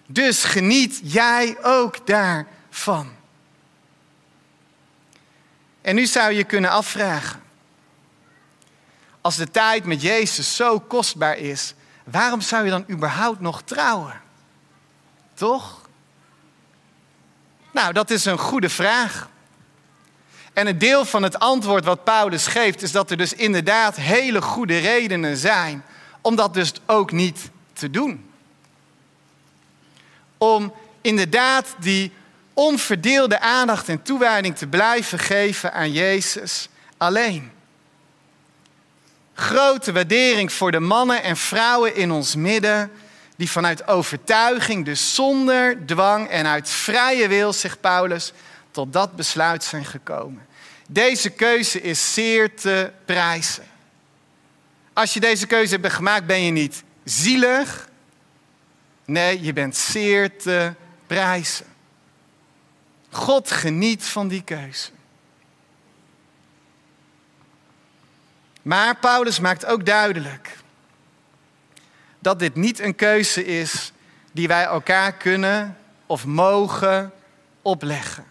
Dus 0.06 0.44
geniet 0.44 1.00
jij 1.04 1.58
ook 1.62 2.08
daarvan. 2.08 3.12
En 5.82 5.96
nu 5.96 6.06
zou 6.06 6.32
je 6.32 6.44
kunnen 6.44 6.70
afvragen: 6.70 7.42
als 9.22 9.36
de 9.36 9.52
tijd 9.52 9.86
met 9.86 10.02
Jezus 10.02 10.56
zo 10.56 10.80
kostbaar 10.80 11.38
is, 11.38 11.74
waarom 12.04 12.42
zou 12.42 12.64
je 12.64 12.70
dan 12.70 12.86
überhaupt 12.90 13.40
nog 13.40 13.62
trouwen? 13.62 14.22
Toch? 15.34 15.82
Nou, 17.72 17.94
dat 17.94 18.10
is 18.10 18.26
een 18.26 18.38
goede 18.38 18.70
vraag. 18.70 19.30
En 20.54 20.68
een 20.68 20.78
deel 20.78 21.06
van 21.06 21.24
het 21.24 21.40
antwoord 21.40 21.86
wat 21.86 22.04
Paulus 22.04 22.48
geeft, 22.48 22.82
is 22.82 22.92
dat 22.92 23.12
er 23.12 23.18
dus 23.18 23.34
inderdaad 23.34 23.96
hele 23.96 24.42
goede 24.42 24.78
redenen 24.78 25.38
zijn 25.38 25.84
om 26.22 26.36
dat 26.36 26.54
dus 26.54 26.74
ook 26.86 27.12
niet 27.12 27.50
te 27.74 27.90
doen. 27.90 28.32
Om 30.38 30.74
inderdaad 31.02 31.76
die 31.80 32.12
onverdeelde 32.54 33.40
aandacht 33.40 33.90
en 33.90 34.02
toewijding 34.02 34.58
te 34.58 34.68
blijven 34.68 35.20
geven 35.20 35.74
aan 35.74 35.92
Jezus 35.92 36.70
alleen. 36.98 37.52
Grote 39.42 39.92
waardering 39.92 40.52
voor 40.52 40.72
de 40.72 40.80
mannen 40.80 41.24
en 41.24 41.38
vrouwen 41.38 41.96
in 41.96 42.12
ons 42.12 42.36
midden, 42.36 42.92
die 43.36 43.50
vanuit 43.52 43.88
overtuiging, 43.88 44.86
dus 44.86 45.16
zonder 45.16 45.86
dwang 45.86 46.28
en 46.28 46.48
uit 46.48 46.70
vrije 46.70 47.28
wil, 47.28 47.54
zegt 47.54 47.82
Paulus, 47.82 48.34
tot 48.72 48.94
dat 48.94 49.16
besluit 49.16 49.64
zijn 49.64 49.86
gekomen. 49.86 50.46
Deze 50.88 51.30
keuze 51.30 51.82
is 51.82 52.14
zeer 52.14 52.56
te 52.56 52.92
prijzen. 53.06 53.64
Als 54.94 55.14
je 55.14 55.20
deze 55.20 55.48
keuze 55.48 55.76
hebt 55.76 55.94
gemaakt, 55.94 56.26
ben 56.26 56.42
je 56.42 56.52
niet 56.52 56.84
zielig. 57.04 57.90
Nee, 59.06 59.42
je 59.42 59.54
bent 59.54 59.78
zeer 59.78 60.38
te 60.38 60.74
prijzen. 61.08 61.66
God 63.10 63.52
geniet 63.52 64.04
van 64.04 64.28
die 64.28 64.44
keuze. 64.44 64.90
Maar 68.62 68.96
Paulus 68.96 69.40
maakt 69.40 69.66
ook 69.66 69.86
duidelijk 69.86 70.58
dat 72.20 72.40
dit 72.40 72.56
niet 72.56 72.80
een 72.80 72.96
keuze 72.96 73.46
is 73.46 73.92
die 74.32 74.48
wij 74.48 74.64
elkaar 74.64 75.14
kunnen 75.14 75.78
of 76.06 76.26
mogen 76.26 77.12
opleggen. 77.62 78.26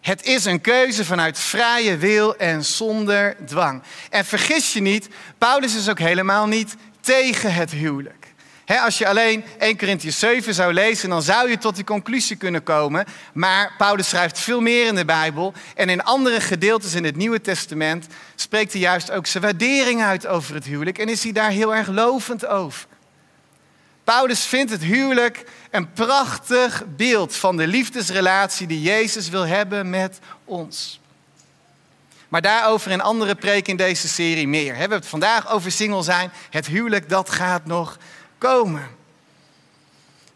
Het 0.00 0.22
is 0.22 0.44
een 0.44 0.60
keuze 0.60 1.04
vanuit 1.04 1.38
vrije 1.38 1.96
wil 1.96 2.36
en 2.36 2.64
zonder 2.64 3.36
dwang. 3.46 3.82
En 4.10 4.24
vergis 4.24 4.72
je 4.72 4.80
niet, 4.80 5.08
Paulus 5.38 5.76
is 5.76 5.88
ook 5.88 5.98
helemaal 5.98 6.46
niet 6.46 6.76
tegen 7.00 7.54
het 7.54 7.70
huwelijk 7.70 8.19
als 8.78 8.98
je 8.98 9.08
alleen 9.08 9.44
1 9.58 9.78
Corinthians 9.78 10.18
7 10.18 10.54
zou 10.54 10.72
lezen, 10.72 11.08
dan 11.08 11.22
zou 11.22 11.50
je 11.50 11.58
tot 11.58 11.74
die 11.74 11.84
conclusie 11.84 12.36
kunnen 12.36 12.62
komen. 12.62 13.04
Maar 13.32 13.74
Paulus 13.78 14.08
schrijft 14.08 14.38
veel 14.38 14.60
meer 14.60 14.86
in 14.86 14.94
de 14.94 15.04
Bijbel. 15.04 15.52
En 15.74 15.88
in 15.88 16.02
andere 16.02 16.40
gedeeltes 16.40 16.94
in 16.94 17.04
het 17.04 17.16
Nieuwe 17.16 17.40
Testament 17.40 18.06
spreekt 18.34 18.72
hij 18.72 18.80
juist 18.80 19.10
ook 19.10 19.26
zijn 19.26 19.42
waardering 19.42 20.02
uit 20.02 20.26
over 20.26 20.54
het 20.54 20.64
huwelijk. 20.64 20.98
En 20.98 21.08
is 21.08 21.22
hij 21.22 21.32
daar 21.32 21.50
heel 21.50 21.74
erg 21.74 21.88
lovend 21.88 22.46
over. 22.46 22.86
Paulus 24.04 24.44
vindt 24.44 24.70
het 24.70 24.82
huwelijk 24.82 25.44
een 25.70 25.92
prachtig 25.92 26.84
beeld 26.96 27.36
van 27.36 27.56
de 27.56 27.66
liefdesrelatie 27.66 28.66
die 28.66 28.82
Jezus 28.82 29.28
wil 29.28 29.46
hebben 29.46 29.90
met 29.90 30.18
ons. 30.44 31.00
Maar 32.28 32.42
daarover 32.42 32.90
in 32.90 33.00
andere 33.00 33.34
preken 33.34 33.70
in 33.70 33.76
deze 33.76 34.08
serie 34.08 34.48
meer. 34.48 34.72
We 34.72 34.78
hebben 34.78 34.98
het 34.98 35.06
vandaag 35.06 35.50
over 35.50 35.72
single 35.72 36.02
zijn. 36.02 36.32
Het 36.50 36.66
huwelijk, 36.66 37.08
dat 37.08 37.30
gaat 37.30 37.66
nog 37.66 37.98
komen. 38.40 38.88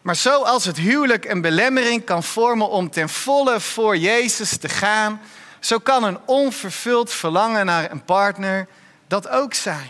Maar 0.01 0.15
zoals 0.15 0.65
het 0.65 0.77
huwelijk 0.77 1.25
een 1.25 1.41
belemmering 1.41 2.03
kan 2.03 2.23
vormen 2.23 2.69
om 2.69 2.89
ten 2.89 3.09
volle 3.09 3.59
voor 3.59 3.97
Jezus 3.97 4.57
te 4.57 4.69
gaan, 4.69 5.21
zo 5.59 5.77
kan 5.77 6.03
een 6.03 6.19
onvervuld 6.25 7.11
verlangen 7.11 7.65
naar 7.65 7.91
een 7.91 8.03
partner 8.03 8.67
dat 9.07 9.27
ook 9.27 9.53
zijn. 9.53 9.89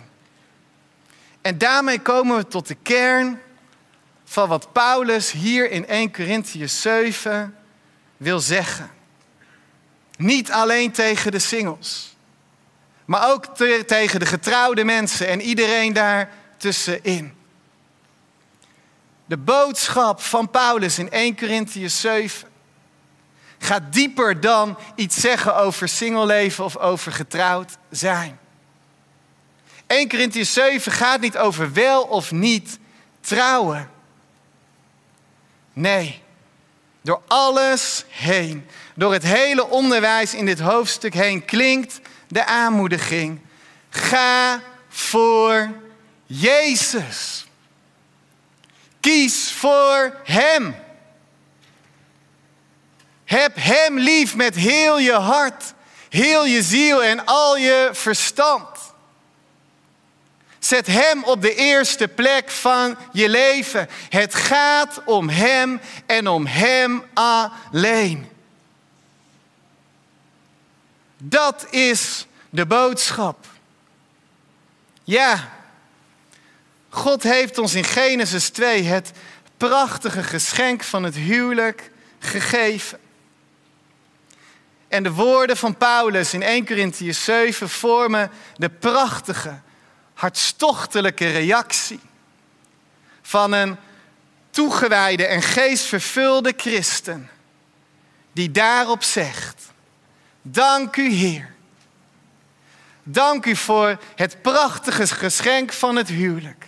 En 1.42 1.58
daarmee 1.58 2.00
komen 2.00 2.38
we 2.38 2.48
tot 2.48 2.68
de 2.68 2.78
kern 2.84 3.42
van 4.24 4.50
wat 4.50 4.72
Paulus 4.72 5.32
hier 5.32 5.72
in 5.72 5.88
1 5.88 6.14
Corinthië 6.14 6.68
7 6.68 7.56
wil 8.18 8.40
zeggen. 8.40 8.92
Niet 10.18 10.52
alleen 10.52 10.92
tegen 10.92 11.32
de 11.32 11.40
singles, 11.40 12.16
maar 13.06 13.32
ook 13.32 13.56
tegen 13.88 14.20
de 14.20 14.26
getrouwde 14.26 14.84
mensen 14.84 15.28
en 15.28 15.42
iedereen 15.42 15.94
daar 15.94 16.30
tussenin. 16.58 17.35
De 19.26 19.38
boodschap 19.38 20.22
van 20.22 20.50
Paulus 20.50 21.00
in 21.00 21.12
1 21.12 21.38
Corinthians 21.38 22.02
7 22.02 22.48
gaat 23.58 23.94
dieper 23.94 24.40
dan 24.40 24.78
iets 24.96 25.16
zeggen 25.16 25.56
over 25.56 25.88
singleleven 25.88 26.64
of 26.64 26.78
over 26.78 27.12
getrouwd 27.12 27.78
zijn. 27.90 28.40
1 29.88 30.10
Corinthians 30.10 30.54
7 30.54 30.92
gaat 30.92 31.20
niet 31.20 31.38
over 31.38 31.74
wel 31.74 32.04
of 32.04 32.32
niet 32.32 32.80
trouwen. 33.22 33.90
Nee, 35.74 36.22
door 37.02 37.22
alles 37.28 38.06
heen, 38.10 38.68
door 38.96 39.14
het 39.14 39.24
hele 39.24 39.70
onderwijs 39.70 40.34
in 40.34 40.46
dit 40.46 40.60
hoofdstuk 40.60 41.14
heen 41.14 41.46
klinkt 41.46 42.00
de 42.28 42.46
aanmoediging. 42.46 43.40
Ga 43.90 44.62
voor 44.90 45.70
Jezus. 46.26 47.45
Kies 49.06 49.52
voor 49.52 50.20
Hem. 50.24 50.76
Heb 53.26 53.56
Hem 53.56 54.00
lief 54.00 54.36
met 54.36 54.56
heel 54.56 55.00
je 55.00 55.14
hart, 55.14 55.74
heel 56.10 56.46
je 56.46 56.64
ziel 56.64 57.04
en 57.04 57.26
al 57.26 57.58
je 57.58 57.90
verstand. 57.94 58.68
Zet 60.60 60.88
Hem 60.88 61.24
op 61.24 61.42
de 61.42 61.56
eerste 61.56 62.08
plek 62.08 62.50
van 62.50 62.98
je 63.12 63.30
leven. 63.30 63.90
Het 64.10 64.36
gaat 64.36 65.02
om 65.06 65.30
Hem 65.30 65.82
en 66.06 66.28
om 66.28 66.46
Hem 66.46 67.04
alleen. 67.14 68.30
Dat 71.18 71.68
is 71.70 72.28
de 72.50 72.66
boodschap. 72.66 73.46
Ja, 75.04 75.55
God 76.96 77.24
heeft 77.24 77.58
ons 77.58 77.74
in 77.74 77.84
Genesis 77.84 78.50
2 78.50 78.84
het 78.84 79.12
prachtige 79.58 80.24
geschenk 80.24 80.84
van 80.84 81.04
het 81.04 81.16
huwelijk 81.16 81.92
gegeven. 82.20 83.00
En 84.88 85.04
de 85.04 85.12
woorden 85.12 85.58
van 85.58 85.78
Paulus 85.78 86.34
in 86.34 86.44
1 86.44 86.66
Corinthians 86.66 87.24
7 87.24 87.70
vormen 87.70 88.32
de 88.58 88.70
prachtige, 88.70 89.60
hartstochtelijke 90.14 91.32
reactie 91.32 92.00
van 93.22 93.52
een 93.52 93.78
toegewijde 94.50 95.26
en 95.26 95.42
geestvervulde 95.42 96.54
christen 96.58 97.30
die 98.34 98.52
daarop 98.52 99.04
zegt: 99.04 99.62
Dank 100.42 100.96
u 100.96 101.10
Heer. 101.10 101.54
Dank 103.04 103.46
u 103.46 103.56
voor 103.56 104.00
het 104.16 104.42
prachtige 104.42 105.08
geschenk 105.08 105.74
van 105.74 105.96
het 105.96 106.08
huwelijk. 106.08 106.65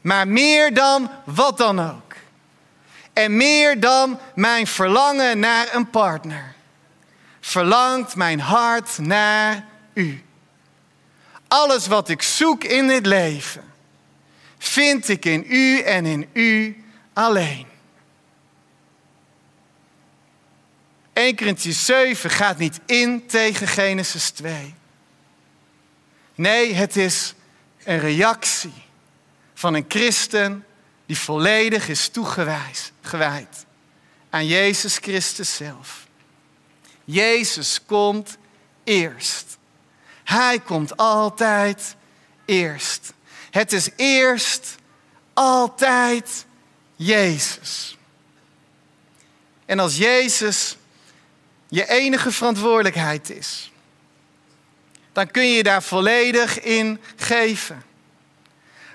Maar 0.00 0.28
meer 0.28 0.74
dan 0.74 1.10
wat 1.24 1.58
dan 1.58 1.80
ook. 1.80 2.14
En 3.12 3.36
meer 3.36 3.80
dan 3.80 4.18
mijn 4.34 4.66
verlangen 4.66 5.38
naar 5.38 5.74
een 5.74 5.90
partner. 5.90 6.54
Verlangt 7.40 8.16
mijn 8.16 8.40
hart 8.40 8.98
naar 8.98 9.64
u. 9.94 10.24
Alles 11.48 11.86
wat 11.86 12.08
ik 12.08 12.22
zoek 12.22 12.64
in 12.64 12.86
dit 12.86 13.06
leven, 13.06 13.64
vind 14.58 15.08
ik 15.08 15.24
in 15.24 15.44
u 15.48 15.80
en 15.80 16.06
in 16.06 16.28
u 16.32 16.84
alleen. 17.12 17.66
1 21.12 21.36
Corinthians 21.36 21.84
7 21.84 22.30
gaat 22.30 22.58
niet 22.58 22.80
in 22.86 23.26
tegen 23.26 23.68
Genesis 23.68 24.30
2. 24.30 24.74
Nee, 26.34 26.74
het 26.74 26.96
is 26.96 27.34
een 27.84 27.98
reactie 27.98 28.88
van 29.60 29.74
een 29.74 29.84
christen 29.88 30.66
die 31.06 31.18
volledig 31.18 31.88
is 31.88 32.08
toegewijd 32.08 33.66
aan 34.30 34.46
Jezus 34.46 34.96
Christus 34.96 35.56
zelf. 35.56 36.06
Jezus 37.04 37.80
komt 37.86 38.36
eerst. 38.84 39.58
Hij 40.24 40.58
komt 40.60 40.96
altijd 40.96 41.96
eerst. 42.44 43.12
Het 43.50 43.72
is 43.72 43.88
eerst 43.96 44.76
altijd 45.34 46.46
Jezus. 46.96 47.96
En 49.64 49.78
als 49.78 49.96
Jezus 49.96 50.76
je 51.68 51.88
enige 51.88 52.30
verantwoordelijkheid 52.30 53.30
is, 53.30 53.72
dan 55.12 55.30
kun 55.30 55.50
je 55.50 55.62
daar 55.62 55.82
volledig 55.82 56.60
in 56.60 57.00
geven. 57.16 57.89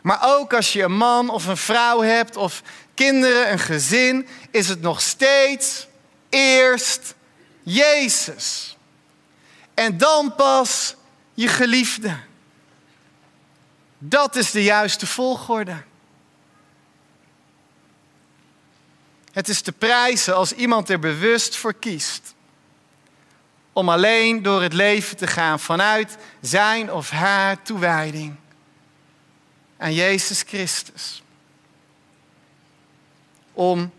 Maar 0.06 0.20
ook 0.22 0.54
als 0.54 0.74
je 0.74 0.84
een 0.84 0.98
man 0.98 1.30
of 1.30 1.46
een 1.46 1.58
vrouw 1.58 2.02
hebt 2.02 2.38
of 2.38 2.62
kinderen, 2.94 3.52
een 3.52 3.60
gezin, 3.60 4.28
is 4.52 4.70
het 4.70 4.82
nog 4.82 5.02
steeds 5.02 5.88
eerst 6.30 7.16
Jezus. 7.64 8.78
En 9.74 9.98
dan 9.98 10.36
pas 10.36 10.96
je 11.34 11.48
geliefde. 11.48 12.18
Dat 13.98 14.36
is 14.36 14.52
de 14.52 14.64
juiste 14.64 15.08
volgorde. 15.08 15.84
Het 19.32 19.50
is 19.50 19.62
te 19.62 19.72
prijzen 19.72 20.36
als 20.36 20.52
iemand 20.52 20.90
er 20.90 21.00
bewust 21.00 21.56
voor 21.56 21.74
kiest 21.74 22.34
om 23.74 23.90
alleen 23.90 24.42
door 24.42 24.62
het 24.62 24.74
leven 24.74 25.18
te 25.18 25.28
gaan 25.28 25.60
vanuit 25.60 26.18
zijn 26.42 26.92
of 26.92 27.10
haar 27.10 27.62
toewijding 27.62 28.44
aan 29.86 29.94
Jezus 29.94 30.42
Christus. 30.42 31.24
Om 33.54 33.92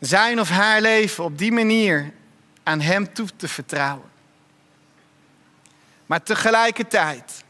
zijn 0.00 0.40
of 0.40 0.48
haar 0.48 0.80
leven 0.80 1.24
op 1.24 1.38
die 1.38 1.52
manier 1.52 2.12
aan 2.62 2.80
Hem 2.80 3.12
toe 3.12 3.28
te 3.36 3.48
vertrouwen. 3.48 4.10
Maar 6.06 6.22
tegelijkertijd 6.22 7.44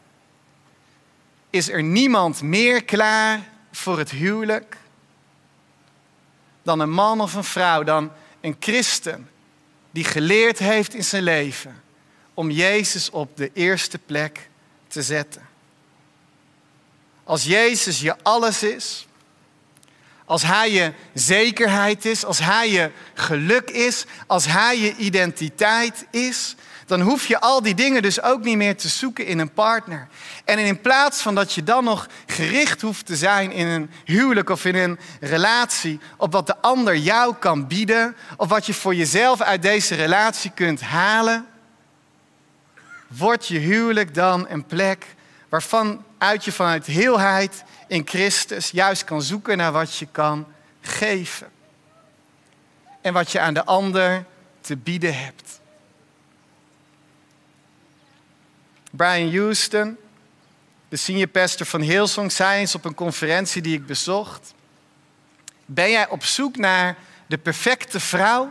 is 1.50 1.68
er 1.68 1.82
niemand 1.82 2.42
meer 2.42 2.84
klaar 2.84 3.40
voor 3.72 3.98
het 3.98 4.10
huwelijk 4.10 4.76
dan 6.62 6.80
een 6.80 6.90
man 6.90 7.20
of 7.20 7.34
een 7.34 7.44
vrouw, 7.44 7.82
dan 7.82 8.12
een 8.40 8.56
christen 8.60 9.30
die 9.90 10.04
geleerd 10.04 10.58
heeft 10.58 10.94
in 10.94 11.04
zijn 11.04 11.22
leven 11.22 11.82
om 12.34 12.50
Jezus 12.50 13.10
op 13.10 13.36
de 13.36 13.50
eerste 13.52 13.98
plek 13.98 14.48
te 14.88 15.02
zetten. 15.02 15.50
Als 17.32 17.44
Jezus 17.44 18.00
je 18.00 18.14
alles 18.22 18.62
is, 18.62 19.06
als 20.24 20.42
Hij 20.42 20.70
je 20.70 20.92
zekerheid 21.14 22.04
is, 22.04 22.24
als 22.24 22.38
Hij 22.38 22.70
je 22.70 22.90
geluk 23.14 23.70
is, 23.70 24.04
als 24.26 24.46
Hij 24.46 24.78
je 24.78 24.96
identiteit 24.96 26.06
is, 26.10 26.56
dan 26.86 27.00
hoef 27.00 27.26
je 27.26 27.40
al 27.40 27.62
die 27.62 27.74
dingen 27.74 28.02
dus 28.02 28.22
ook 28.22 28.42
niet 28.42 28.56
meer 28.56 28.76
te 28.76 28.88
zoeken 28.88 29.26
in 29.26 29.38
een 29.38 29.52
partner. 29.52 30.08
En 30.44 30.58
in 30.58 30.80
plaats 30.80 31.20
van 31.20 31.34
dat 31.34 31.52
je 31.52 31.62
dan 31.62 31.84
nog 31.84 32.06
gericht 32.26 32.80
hoeft 32.80 33.06
te 33.06 33.16
zijn 33.16 33.52
in 33.52 33.66
een 33.66 33.90
huwelijk 34.04 34.48
of 34.48 34.64
in 34.64 34.74
een 34.74 34.98
relatie 35.20 36.00
op 36.16 36.32
wat 36.32 36.46
de 36.46 36.56
ander 36.56 36.96
jou 36.96 37.34
kan 37.38 37.66
bieden, 37.66 38.16
of 38.36 38.48
wat 38.48 38.66
je 38.66 38.74
voor 38.74 38.94
jezelf 38.94 39.40
uit 39.40 39.62
deze 39.62 39.94
relatie 39.94 40.50
kunt 40.54 40.80
halen, 40.80 41.46
wordt 43.06 43.48
je 43.48 43.58
huwelijk 43.58 44.14
dan 44.14 44.46
een 44.48 44.64
plek 44.64 45.06
waarvan 45.52 46.04
uit 46.18 46.44
je 46.44 46.52
vanuit 46.52 46.86
heelheid 46.86 47.64
in 47.86 48.02
Christus 48.06 48.70
juist 48.70 49.04
kan 49.04 49.22
zoeken 49.22 49.56
naar 49.56 49.72
wat 49.72 49.96
je 49.96 50.06
kan 50.12 50.46
geven. 50.80 51.50
En 53.00 53.12
wat 53.12 53.32
je 53.32 53.40
aan 53.40 53.54
de 53.54 53.64
ander 53.64 54.24
te 54.60 54.76
bieden 54.76 55.18
hebt. 55.18 55.60
Brian 58.90 59.36
Houston, 59.36 59.96
de 60.88 60.96
senior 60.96 61.28
pastor 61.28 61.66
van 61.66 61.80
Hillsong, 61.80 62.32
zei 62.32 62.60
eens 62.60 62.74
op 62.74 62.84
een 62.84 62.94
conferentie 62.94 63.62
die 63.62 63.76
ik 63.76 63.86
bezocht. 63.86 64.54
Ben 65.66 65.90
jij 65.90 66.08
op 66.08 66.24
zoek 66.24 66.56
naar 66.56 66.96
de 67.26 67.38
perfecte 67.38 68.00
vrouw? 68.00 68.50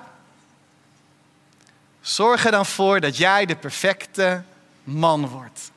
Zorg 2.01 2.45
er 2.45 2.51
dan 2.51 2.65
voor 2.65 2.99
dat 2.99 3.17
jij 3.17 3.45
de 3.45 3.55
perfecte 3.55 4.43
man 4.83 5.27
wordt. 5.27 5.70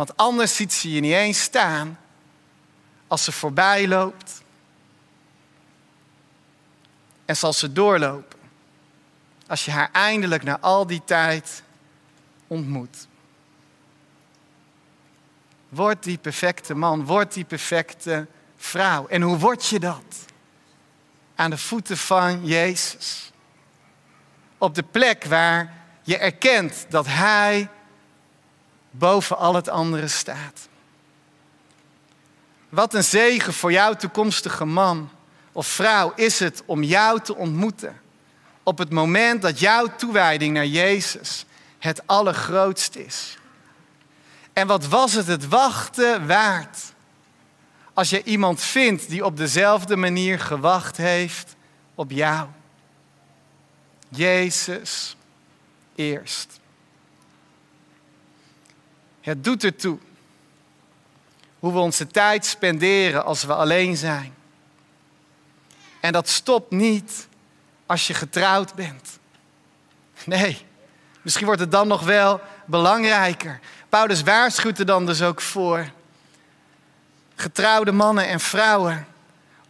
Want 0.00 0.16
anders 0.16 0.56
ziet 0.56 0.72
ze 0.72 0.90
je 0.90 1.00
niet 1.00 1.12
eens 1.12 1.42
staan 1.42 1.98
als 3.06 3.24
ze 3.24 3.32
voorbij 3.32 3.88
loopt. 3.88 4.42
En 7.24 7.36
zal 7.36 7.52
ze 7.52 7.72
doorlopen 7.72 8.38
als 9.46 9.64
je 9.64 9.70
haar 9.70 9.88
eindelijk 9.92 10.42
na 10.42 10.60
al 10.60 10.86
die 10.86 11.02
tijd 11.04 11.62
ontmoet. 12.46 13.06
Word 15.68 16.02
die 16.02 16.18
perfecte 16.18 16.74
man, 16.74 17.04
word 17.04 17.32
die 17.32 17.44
perfecte 17.44 18.26
vrouw. 18.56 19.06
En 19.06 19.22
hoe 19.22 19.38
word 19.38 19.66
je 19.66 19.80
dat? 19.80 20.24
Aan 21.34 21.50
de 21.50 21.58
voeten 21.58 21.96
van 21.96 22.46
Jezus. 22.46 23.32
Op 24.58 24.74
de 24.74 24.82
plek 24.82 25.24
waar 25.24 25.74
je 26.02 26.18
erkent 26.18 26.86
dat 26.88 27.06
Hij 27.06 27.68
boven 28.90 29.38
al 29.38 29.54
het 29.54 29.68
andere 29.68 30.08
staat. 30.08 30.68
Wat 32.68 32.94
een 32.94 33.04
zegen 33.04 33.52
voor 33.52 33.72
jouw 33.72 33.94
toekomstige 33.94 34.64
man 34.64 35.10
of 35.52 35.66
vrouw 35.66 36.12
is 36.14 36.38
het 36.38 36.62
om 36.66 36.82
jou 36.82 37.20
te 37.20 37.36
ontmoeten. 37.36 38.00
Op 38.62 38.78
het 38.78 38.90
moment 38.90 39.42
dat 39.42 39.58
jouw 39.58 39.86
toewijding 39.96 40.54
naar 40.54 40.66
Jezus 40.66 41.44
het 41.78 42.06
allergrootst 42.06 42.94
is. 42.96 43.38
En 44.52 44.66
wat 44.66 44.86
was 44.86 45.12
het 45.12 45.26
het 45.26 45.48
wachten 45.48 46.26
waard? 46.26 46.78
Als 47.94 48.10
je 48.10 48.22
iemand 48.22 48.60
vindt 48.62 49.08
die 49.08 49.24
op 49.24 49.36
dezelfde 49.36 49.96
manier 49.96 50.38
gewacht 50.38 50.96
heeft 50.96 51.56
op 51.94 52.10
jou. 52.10 52.48
Jezus 54.08 55.16
eerst. 55.94 56.59
Het 59.20 59.44
doet 59.44 59.64
ertoe 59.64 59.98
hoe 61.58 61.72
we 61.72 61.78
onze 61.78 62.06
tijd 62.06 62.46
spenderen 62.46 63.24
als 63.24 63.44
we 63.44 63.54
alleen 63.54 63.96
zijn. 63.96 64.34
En 66.00 66.12
dat 66.12 66.28
stopt 66.28 66.70
niet 66.70 67.28
als 67.86 68.06
je 68.06 68.14
getrouwd 68.14 68.74
bent. 68.74 69.18
Nee, 70.24 70.66
misschien 71.22 71.46
wordt 71.46 71.60
het 71.60 71.70
dan 71.70 71.88
nog 71.88 72.02
wel 72.02 72.40
belangrijker. 72.66 73.60
Paulus 73.88 74.22
waarschuwt 74.22 74.78
er 74.78 74.86
dan 74.86 75.06
dus 75.06 75.22
ook 75.22 75.40
voor. 75.40 75.90
Getrouwde 77.34 77.92
mannen 77.92 78.28
en 78.28 78.40
vrouwen, 78.40 79.06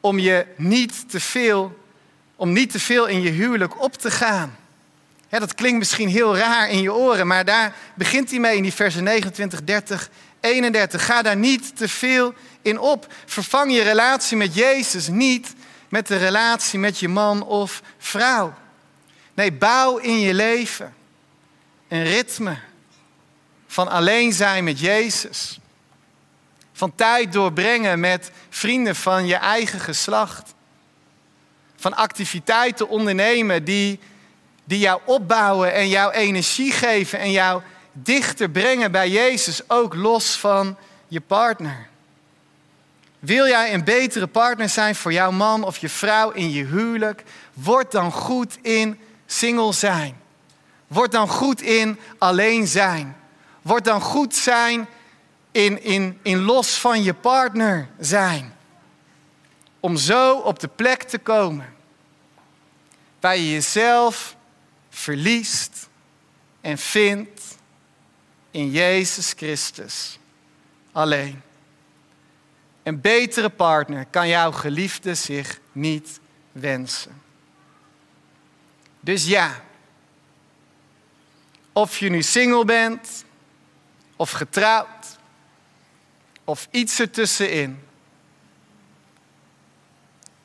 om 0.01 0.19
je 0.19 0.47
niet 0.57 1.11
te 1.11 1.21
veel, 1.21 1.79
om 2.37 2.53
niet 2.53 2.71
te 2.71 2.81
veel 2.81 3.07
in 3.07 3.21
je 3.21 3.31
huwelijk 3.31 3.83
op 3.83 3.95
te 3.95 4.11
gaan. 4.11 4.57
Dat 5.38 5.55
klinkt 5.55 5.79
misschien 5.79 6.09
heel 6.09 6.37
raar 6.37 6.71
in 6.71 6.83
je 6.83 6.93
oren, 6.93 7.27
maar 7.27 7.45
daar 7.45 7.75
begint 7.95 8.31
hij 8.31 8.38
mee 8.38 8.57
in 8.57 8.62
die 8.62 8.73
versen 8.73 9.05
29, 9.05 9.64
30, 9.64 10.11
31. 10.40 11.05
Ga 11.05 11.23
daar 11.23 11.37
niet 11.37 11.77
te 11.77 11.88
veel 11.88 12.35
in 12.62 12.79
op. 12.79 13.12
Vervang 13.27 13.73
je 13.73 13.83
relatie 13.83 14.37
met 14.37 14.55
Jezus 14.55 15.09
niet 15.09 15.55
met 15.90 16.07
de 16.07 16.16
relatie 16.16 16.79
met 16.79 16.99
je 16.99 17.09
man 17.09 17.43
of 17.43 17.83
vrouw. 17.99 18.55
Nee, 19.35 19.53
bouw 19.53 19.97
in 19.97 20.21
je 20.21 20.35
leven 20.35 20.95
een 21.88 22.05
ritme 22.05 22.59
van 23.66 23.88
alleen 23.88 24.33
zijn 24.33 24.64
met 24.64 24.81
Jezus. 24.81 25.59
Van 26.73 26.95
tijd 26.95 27.33
doorbrengen 27.33 28.01
met 28.01 28.31
vrienden 28.49 28.97
van 28.97 29.27
je 29.27 29.35
eigen 29.35 29.81
geslacht. 29.81 30.55
Van 31.77 31.95
activiteiten 31.95 32.88
ondernemen 32.88 33.64
die, 33.64 34.01
die 34.71 34.79
jou 34.79 35.01
opbouwen 35.05 35.73
en 35.73 35.89
jou 35.89 36.13
energie 36.13 36.73
geven 36.73 37.19
en 37.19 37.31
jou 37.31 37.63
dichter 37.93 38.51
brengen 38.51 38.93
bij 38.93 39.09
Jezus, 39.09 39.69
ook 39.69 39.95
los 39.95 40.37
van 40.37 40.77
je 41.09 41.21
partner. 41.21 41.89
Wil 43.19 43.47
jij 43.47 43.75
een 43.75 43.85
betere 43.85 44.27
partner 44.27 44.69
zijn 44.69 44.95
voor 44.95 45.13
jouw 45.13 45.31
man 45.31 45.65
of 45.65 45.79
je 45.79 45.89
vrouw 45.89 46.31
in 46.31 46.51
je 46.51 46.65
huwelijk? 46.65 47.23
Word 47.53 47.93
dan 47.93 48.13
goed 48.13 48.59
in 48.63 49.01
single 49.27 49.73
zijn. 49.73 50.21
Word 50.87 51.13
dan 51.13 51.29
goed 51.29 51.63
in 51.63 51.99
alleen 52.19 52.67
zijn. 52.67 53.17
Word 53.63 53.85
dan 53.85 54.01
goed 54.01 54.35
zijn 54.35 54.89
in, 55.51 55.83
in, 55.83 56.19
in 56.23 56.39
los 56.39 56.79
van 56.79 57.03
je 57.03 57.15
partner 57.15 57.89
zijn. 57.99 58.55
Om 59.81 59.97
zo 59.97 60.37
op 60.37 60.59
de 60.59 60.69
plek 60.69 61.03
te 61.03 61.19
komen 61.19 61.75
waar 63.21 63.37
je 63.37 63.51
jezelf 63.51 64.39
verliest 64.90 65.88
en 66.61 66.79
vindt 66.79 67.59
in 68.50 68.70
Jezus 68.70 69.33
Christus 69.33 70.18
alleen. 70.92 71.42
Een 72.83 73.00
betere 73.00 73.50
partner 73.50 74.07
kan 74.07 74.29
jouw 74.29 74.53
geliefde 74.53 75.14
zich 75.14 75.61
niet 75.72 76.20
wensen. 76.53 77.22
Dus 79.00 79.26
ja, 79.26 79.64
of 81.72 81.98
je 81.98 82.09
nu 82.09 82.22
single 82.22 82.64
bent, 82.64 83.24
of 84.16 84.31
getrouwd, 84.31 85.18
of 86.44 86.68
iets 86.70 87.00
ertussenin. 87.00 87.83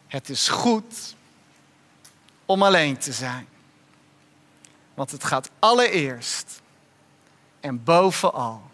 Het 0.08 0.30
is 0.30 0.48
goed 0.48 1.16
om 2.46 2.64
alleen 2.64 2.98
te 2.98 3.14
zijn. 3.14 3.48
Want 4.96 5.12
het 5.12 5.24
gaat 5.24 5.50
allereerst 5.60 6.62
en 7.60 7.84
bovenal 7.84 8.72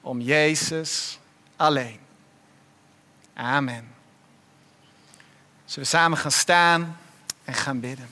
om 0.00 0.20
Jezus 0.20 1.18
alleen. 1.56 2.00
Amen. 3.34 3.94
Zullen 5.64 5.90
we 5.90 5.96
samen 5.96 6.18
gaan 6.18 6.32
staan 6.32 6.98
en 7.44 7.54
gaan 7.54 7.80
bidden? 7.80 8.08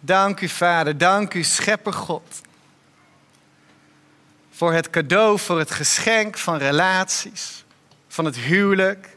Dank 0.00 0.40
u, 0.40 0.48
Vader. 0.48 0.98
Dank 0.98 1.34
u, 1.34 1.42
Schepper 1.42 1.92
God. 1.92 2.40
Voor 4.64 4.72
het 4.72 4.90
cadeau, 4.90 5.38
voor 5.38 5.58
het 5.58 5.70
geschenk 5.70 6.38
van 6.38 6.56
relaties, 6.56 7.64
van 8.08 8.24
het 8.24 8.36
huwelijk, 8.36 9.16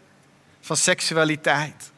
van 0.62 0.78
seksualiteit. 0.78 1.92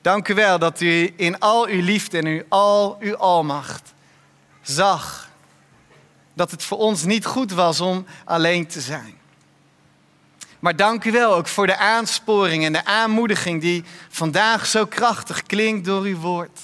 Dank 0.00 0.28
u 0.28 0.34
wel 0.34 0.58
dat 0.58 0.80
u 0.80 1.12
in 1.16 1.38
al 1.38 1.66
uw 1.66 1.82
liefde 1.82 2.18
en 2.18 2.26
u 2.26 2.44
al 2.48 2.96
uw 3.00 3.16
almacht 3.16 3.92
zag 4.62 5.28
dat 6.32 6.50
het 6.50 6.64
voor 6.64 6.78
ons 6.78 7.04
niet 7.04 7.26
goed 7.26 7.52
was 7.52 7.80
om 7.80 8.06
alleen 8.24 8.66
te 8.66 8.80
zijn. 8.80 9.14
Maar 10.58 10.76
dank 10.76 11.04
u 11.04 11.12
wel 11.12 11.34
ook 11.34 11.48
voor 11.48 11.66
de 11.66 11.76
aansporing 11.76 12.64
en 12.64 12.72
de 12.72 12.84
aanmoediging 12.84 13.60
die 13.60 13.84
vandaag 14.08 14.66
zo 14.66 14.86
krachtig 14.86 15.42
klinkt 15.42 15.84
door 15.84 16.02
uw 16.02 16.18
woord. 16.18 16.60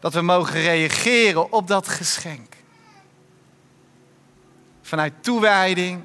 Dat 0.00 0.14
we 0.14 0.20
mogen 0.20 0.60
reageren 0.60 1.52
op 1.52 1.68
dat 1.68 1.88
geschenk. 1.88 2.53
Vanuit 4.94 5.22
toewijding 5.22 6.02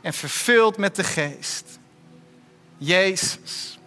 en 0.00 0.12
vervuld 0.12 0.76
met 0.76 0.96
de 0.96 1.04
geest. 1.04 1.78
Jezus, 2.78 3.78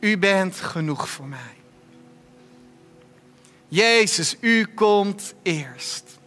u 0.00 0.18
bent 0.18 0.56
genoeg 0.56 1.08
voor 1.08 1.26
mij. 1.26 1.56
Jezus, 3.68 4.36
u 4.40 4.64
komt 4.64 5.34
eerst. 5.42 6.18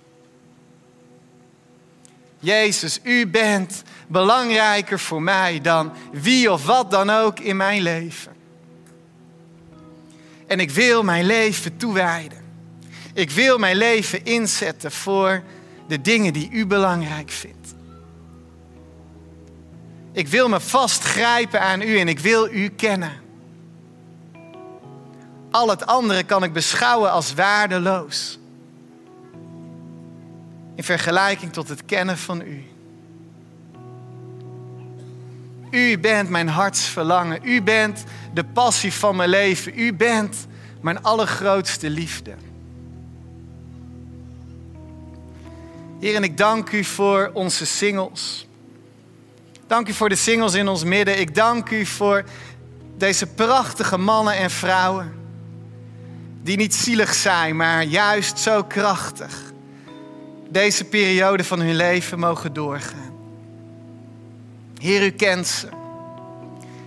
Jezus, 2.39 2.99
u 3.03 3.27
bent 3.27 3.83
belangrijker 4.07 4.99
voor 4.99 5.21
mij 5.21 5.61
dan 5.61 5.93
wie 6.11 6.51
of 6.51 6.65
wat 6.65 6.91
dan 6.91 7.09
ook 7.09 7.39
in 7.39 7.57
mijn 7.57 7.81
leven. 7.81 8.35
En 10.47 10.59
ik 10.59 10.71
wil 10.71 11.03
mijn 11.03 11.25
leven 11.25 11.77
toewijden. 11.77 12.43
Ik 13.13 13.29
wil 13.29 13.57
mijn 13.57 13.75
leven 13.75 14.25
inzetten 14.25 14.91
voor 14.91 15.43
de 15.89 16.01
dingen 16.01 16.33
die 16.33 16.49
u 16.51 16.65
belangrijk 16.65 17.29
vindt. 17.29 17.75
Ik 20.11 20.27
wil 20.27 20.49
me 20.49 20.59
vastgrijpen 20.59 21.61
aan 21.61 21.81
u 21.81 21.99
en 21.99 22.07
ik 22.07 22.19
wil 22.19 22.49
u 22.51 22.67
kennen. 22.67 23.11
Al 25.51 25.69
het 25.69 25.85
andere 25.85 26.23
kan 26.23 26.43
ik 26.43 26.53
beschouwen 26.53 27.11
als 27.11 27.33
waardeloos 27.33 28.39
in 30.75 30.83
vergelijking 30.83 31.53
tot 31.53 31.69
het 31.69 31.85
kennen 31.85 32.17
van 32.17 32.41
U. 32.41 32.63
U 35.71 35.99
bent 35.99 36.29
mijn 36.29 36.47
hartsverlangen. 36.47 37.39
U 37.43 37.61
bent 37.61 38.03
de 38.33 38.43
passie 38.43 38.93
van 38.93 39.15
mijn 39.15 39.29
leven. 39.29 39.79
U 39.79 39.93
bent 39.93 40.47
mijn 40.81 41.03
allergrootste 41.03 41.89
liefde. 41.89 42.33
Heer, 45.99 46.15
en 46.15 46.23
ik 46.23 46.37
dank 46.37 46.71
u 46.71 46.83
voor 46.83 47.31
onze 47.33 47.65
singles. 47.65 48.47
Dank 49.67 49.87
u 49.87 49.93
voor 49.93 50.09
de 50.09 50.15
singles 50.15 50.53
in 50.53 50.67
ons 50.67 50.83
midden. 50.83 51.19
Ik 51.19 51.35
dank 51.35 51.69
u 51.69 51.85
voor 51.85 52.23
deze 52.97 53.27
prachtige 53.27 53.97
mannen 53.97 54.33
en 54.33 54.49
vrouwen. 54.49 55.13
Die 56.41 56.57
niet 56.57 56.75
zielig 56.75 57.13
zijn, 57.13 57.55
maar 57.55 57.83
juist 57.83 58.39
zo 58.39 58.63
krachtig 58.63 59.41
deze 60.49 60.83
periode 60.85 61.43
van 61.43 61.59
hun 61.59 61.75
leven 61.75 62.19
mogen 62.19 62.53
doorgaan. 62.53 63.13
Heer, 64.77 65.05
u 65.05 65.09
kent 65.09 65.47
ze. 65.47 65.67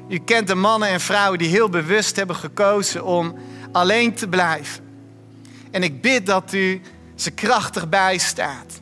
U 0.08 0.18
kent 0.18 0.46
de 0.46 0.54
mannen 0.54 0.88
en 0.88 1.00
vrouwen 1.00 1.38
die 1.38 1.48
heel 1.48 1.68
bewust 1.68 2.16
hebben 2.16 2.36
gekozen 2.36 3.04
om 3.04 3.34
alleen 3.72 4.14
te 4.14 4.28
blijven. 4.28 4.84
En 5.70 5.82
ik 5.82 6.00
bid 6.00 6.26
dat 6.26 6.52
u 6.52 6.80
ze 7.14 7.30
krachtig 7.30 7.88
bijstaat 7.88 8.81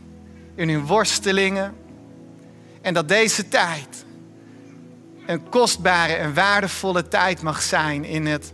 in 0.54 0.68
hun 0.68 0.86
worstelingen. 0.86 1.74
En 2.80 2.94
dat 2.94 3.08
deze 3.08 3.48
tijd 3.48 4.04
een 5.26 5.48
kostbare 5.48 6.12
en 6.12 6.34
waardevolle 6.34 7.08
tijd 7.08 7.42
mag 7.42 7.62
zijn 7.62 8.04
in 8.04 8.26
het 8.26 8.52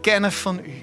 kennen 0.00 0.32
van 0.32 0.58
u. 0.58 0.82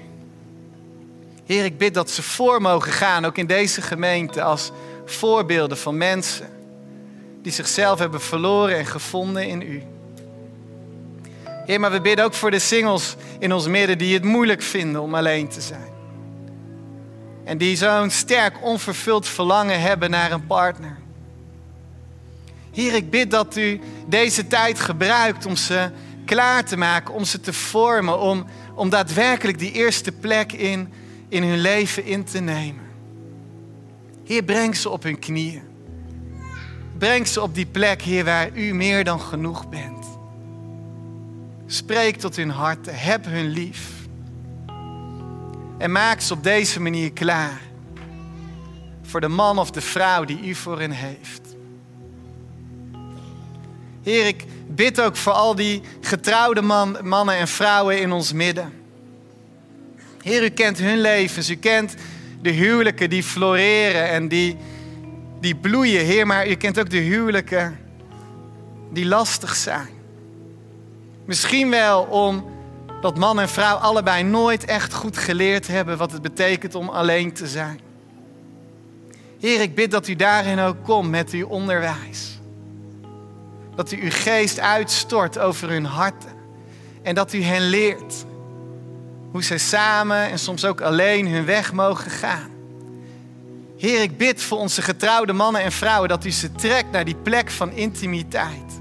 Heer, 1.44 1.64
ik 1.64 1.78
bid 1.78 1.94
dat 1.94 2.10
ze 2.10 2.22
voor 2.22 2.62
mogen 2.62 2.92
gaan, 2.92 3.24
ook 3.24 3.38
in 3.38 3.46
deze 3.46 3.82
gemeente, 3.82 4.42
als 4.42 4.72
voorbeelden 5.04 5.78
van 5.78 5.96
mensen 5.96 6.48
die 7.42 7.52
zichzelf 7.52 7.98
hebben 7.98 8.20
verloren 8.20 8.76
en 8.76 8.86
gevonden 8.86 9.48
in 9.48 9.62
U. 9.62 9.82
Heer, 11.66 11.80
maar 11.80 11.90
we 11.90 12.00
bidden 12.00 12.24
ook 12.24 12.34
voor 12.34 12.50
de 12.50 12.58
singles 12.58 13.16
in 13.38 13.52
ons 13.52 13.66
midden 13.66 13.98
die 13.98 14.14
het 14.14 14.24
moeilijk 14.24 14.62
vinden 14.62 15.02
om 15.02 15.14
alleen 15.14 15.48
te 15.48 15.60
zijn. 15.60 15.97
En 17.48 17.58
die 17.58 17.76
zo'n 17.76 18.10
sterk 18.10 18.62
onvervuld 18.62 19.28
verlangen 19.28 19.80
hebben 19.80 20.10
naar 20.10 20.32
een 20.32 20.46
partner. 20.46 20.96
Heer, 22.72 22.94
ik 22.94 23.10
bid 23.10 23.30
dat 23.30 23.56
u 23.56 23.80
deze 24.06 24.46
tijd 24.46 24.80
gebruikt 24.80 25.46
om 25.46 25.56
ze 25.56 25.90
klaar 26.24 26.64
te 26.64 26.76
maken, 26.76 27.14
om 27.14 27.24
ze 27.24 27.40
te 27.40 27.52
vormen, 27.52 28.20
om, 28.20 28.46
om 28.74 28.90
daadwerkelijk 28.90 29.58
die 29.58 29.72
eerste 29.72 30.12
plek 30.12 30.52
in 30.52 30.92
in 31.28 31.42
hun 31.42 31.58
leven 31.58 32.04
in 32.04 32.24
te 32.24 32.40
nemen. 32.40 32.84
Heer, 34.24 34.42
breng 34.42 34.76
ze 34.76 34.88
op 34.88 35.02
hun 35.02 35.18
knieën. 35.18 35.62
Breng 36.98 37.26
ze 37.26 37.40
op 37.40 37.54
die 37.54 37.66
plek, 37.66 38.02
Heer, 38.02 38.24
waar 38.24 38.50
u 38.56 38.74
meer 38.74 39.04
dan 39.04 39.20
genoeg 39.20 39.68
bent. 39.68 40.06
Spreek 41.66 42.16
tot 42.16 42.36
hun 42.36 42.50
harten, 42.50 42.94
heb 42.98 43.24
hun 43.24 43.48
lief. 43.48 43.97
En 45.78 45.92
maak 45.92 46.20
ze 46.20 46.32
op 46.32 46.42
deze 46.42 46.80
manier 46.80 47.12
klaar 47.12 47.60
voor 49.02 49.20
de 49.20 49.28
man 49.28 49.58
of 49.58 49.70
de 49.70 49.80
vrouw 49.80 50.24
die 50.24 50.40
u 50.44 50.54
voor 50.54 50.80
hen 50.80 50.90
heeft. 50.90 51.40
Heer, 54.02 54.26
ik 54.26 54.44
bid 54.66 55.00
ook 55.00 55.16
voor 55.16 55.32
al 55.32 55.54
die 55.54 55.82
getrouwde 56.00 56.62
man, 56.62 56.98
mannen 57.02 57.36
en 57.36 57.48
vrouwen 57.48 58.00
in 58.00 58.12
ons 58.12 58.32
midden. 58.32 58.72
Heer, 60.22 60.44
u 60.44 60.48
kent 60.48 60.78
hun 60.78 61.00
levens. 61.00 61.50
U 61.50 61.54
kent 61.54 61.94
de 62.42 62.50
huwelijken 62.50 63.10
die 63.10 63.22
floreren 63.22 64.08
en 64.08 64.28
die, 64.28 64.56
die 65.40 65.56
bloeien. 65.56 66.04
Heer, 66.04 66.26
maar 66.26 66.48
u 66.48 66.54
kent 66.54 66.78
ook 66.78 66.90
de 66.90 66.96
huwelijken 66.96 67.78
die 68.92 69.06
lastig 69.06 69.56
zijn. 69.56 69.88
Misschien 71.24 71.70
wel 71.70 72.02
omdat 72.98 73.18
man 73.18 73.40
en 73.40 73.48
vrouw 73.48 73.76
allebei 73.76 74.22
nooit 74.22 74.64
echt 74.64 74.92
goed 74.92 75.18
geleerd 75.18 75.66
hebben 75.66 75.98
wat 75.98 76.12
het 76.12 76.22
betekent 76.22 76.74
om 76.74 76.88
alleen 76.88 77.32
te 77.32 77.46
zijn. 77.46 77.80
Heer, 79.40 79.60
ik 79.60 79.74
bid 79.74 79.90
dat 79.90 80.08
u 80.08 80.16
daarin 80.16 80.58
ook 80.58 80.76
komt 80.84 81.10
met 81.10 81.30
uw 81.30 81.46
onderwijs. 81.46 82.40
Dat 83.74 83.92
u 83.92 84.02
uw 84.02 84.10
geest 84.10 84.60
uitstort 84.60 85.38
over 85.38 85.68
hun 85.68 85.84
harten. 85.84 86.32
En 87.02 87.14
dat 87.14 87.32
u 87.32 87.42
hen 87.42 87.62
leert 87.62 88.24
hoe 89.30 89.42
zij 89.42 89.58
samen 89.58 90.30
en 90.30 90.38
soms 90.38 90.64
ook 90.64 90.80
alleen 90.80 91.28
hun 91.28 91.44
weg 91.44 91.72
mogen 91.72 92.10
gaan. 92.10 92.50
Heer, 93.76 94.02
ik 94.02 94.16
bid 94.16 94.42
voor 94.42 94.58
onze 94.58 94.82
getrouwde 94.82 95.32
mannen 95.32 95.62
en 95.62 95.72
vrouwen 95.72 96.08
dat 96.08 96.24
u 96.24 96.30
ze 96.30 96.52
trekt 96.52 96.90
naar 96.90 97.04
die 97.04 97.16
plek 97.16 97.50
van 97.50 97.72
intimiteit. 97.72 98.80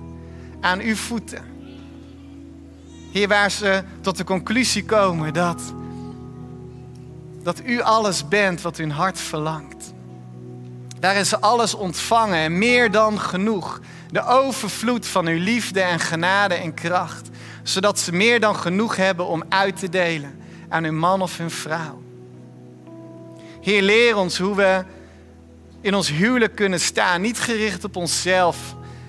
Aan 0.62 0.80
uw 0.80 0.96
voeten. 0.96 1.57
Heer, 3.12 3.28
waar 3.28 3.52
ze 3.52 3.84
tot 4.02 4.18
de 4.18 4.24
conclusie 4.24 4.86
komen 4.86 5.34
dat, 5.34 5.62
dat 7.44 7.62
u 7.66 7.82
alles 7.82 8.28
bent 8.28 8.62
wat 8.62 8.78
hun 8.78 8.92
hart 8.92 9.20
verlangt. 9.20 9.94
Daarin 11.00 11.26
ze 11.26 11.40
alles 11.40 11.74
ontvangen 11.74 12.38
en 12.38 12.58
meer 12.58 12.92
dan 12.92 13.20
genoeg. 13.20 13.80
De 14.12 14.26
overvloed 14.26 15.08
van 15.08 15.28
uw 15.28 15.40
liefde 15.40 15.82
en 15.82 16.00
genade 16.00 16.54
en 16.54 16.74
kracht. 16.74 17.30
Zodat 17.64 18.00
ze 18.00 18.12
meer 18.12 18.40
dan 18.40 18.56
genoeg 18.56 18.96
hebben 18.96 19.28
om 19.28 19.44
uit 19.50 19.80
te 19.80 19.90
delen 19.90 20.40
aan 20.70 20.84
hun 20.84 20.98
man 20.98 21.22
of 21.22 21.38
hun 21.38 21.52
vrouw. 21.52 22.02
Heer, 23.62 23.82
leer 23.82 24.16
ons 24.16 24.38
hoe 24.38 24.56
we 24.56 24.84
in 25.82 25.96
ons 25.96 26.10
huwelijk 26.10 26.56
kunnen 26.56 26.80
staan, 26.80 27.22
niet 27.22 27.40
gericht 27.40 27.84
op 27.84 27.96
onszelf 27.96 28.58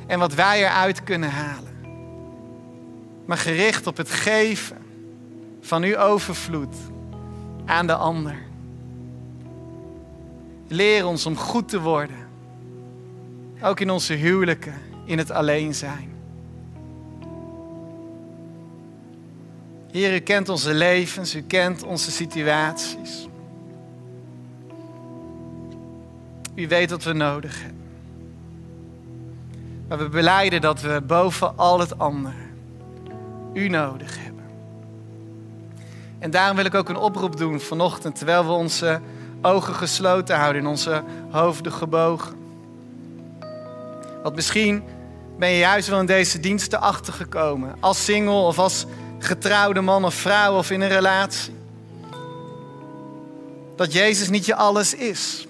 en 0.07 0.18
wat 0.18 0.35
wij 0.35 0.59
eruit 0.59 1.03
kunnen 1.03 1.31
halen, 1.31 1.68
maar 3.29 3.39
gericht 3.39 3.87
op 3.87 3.97
het 3.97 4.11
geven 4.11 4.76
van 5.61 5.83
uw 5.83 5.97
overvloed 5.97 6.74
aan 7.64 7.87
de 7.87 7.95
ander. 7.95 8.37
Leer 10.68 11.07
ons 11.07 11.26
om 11.26 11.37
goed 11.37 11.68
te 11.68 11.81
worden, 11.81 12.29
ook 13.62 13.81
in 13.81 13.91
onze 13.91 14.12
huwelijken, 14.12 14.74
in 15.05 15.18
het 15.18 15.31
alleen 15.31 15.74
zijn. 15.74 16.12
Heer, 19.91 20.14
u 20.14 20.18
kent 20.18 20.49
onze 20.49 20.74
levens, 20.74 21.35
u 21.35 21.43
kent 21.43 21.83
onze 21.83 22.11
situaties. 22.11 23.29
U 26.55 26.68
weet 26.68 26.91
wat 26.91 27.05
we 27.05 27.12
nodig 27.12 27.62
hebben. 27.62 27.87
Maar 29.89 29.99
we 29.99 30.09
beleiden 30.09 30.61
dat 30.61 30.81
we 30.81 31.03
boven 31.07 31.57
al 31.57 31.81
het 31.81 31.99
andere 31.99 32.47
u 33.59 33.69
nodig 33.69 34.19
hebben. 34.19 34.45
En 36.19 36.31
daarom 36.31 36.57
wil 36.57 36.65
ik 36.65 36.75
ook 36.75 36.89
een 36.89 36.97
oproep 36.97 37.37
doen 37.37 37.61
vanochtend, 37.61 38.17
terwijl 38.17 38.45
we 38.45 38.53
onze 38.53 39.01
ogen 39.43 39.75
gesloten 39.75 40.37
houden, 40.37 40.63
in 40.63 40.69
onze 40.69 41.03
hoofden 41.31 41.73
gebogen. 41.73 42.37
Want 44.23 44.35
misschien 44.35 44.83
ben 45.39 45.49
je 45.49 45.59
juist 45.59 45.89
wel 45.89 46.01
in 46.01 46.07
deze 46.07 46.41
diensten 46.41 46.81
achtergekomen. 46.81 47.77
Als 47.81 48.05
single 48.05 48.33
of 48.33 48.59
als 48.59 48.87
getrouwde 49.19 49.81
man 49.81 50.05
of 50.05 50.15
vrouw 50.15 50.57
of 50.57 50.71
in 50.71 50.81
een 50.81 50.89
relatie. 50.89 51.57
Dat 53.77 53.93
Jezus 53.93 54.29
niet 54.29 54.47
je 54.47 54.55
alles 54.55 54.95
is. 54.95 55.47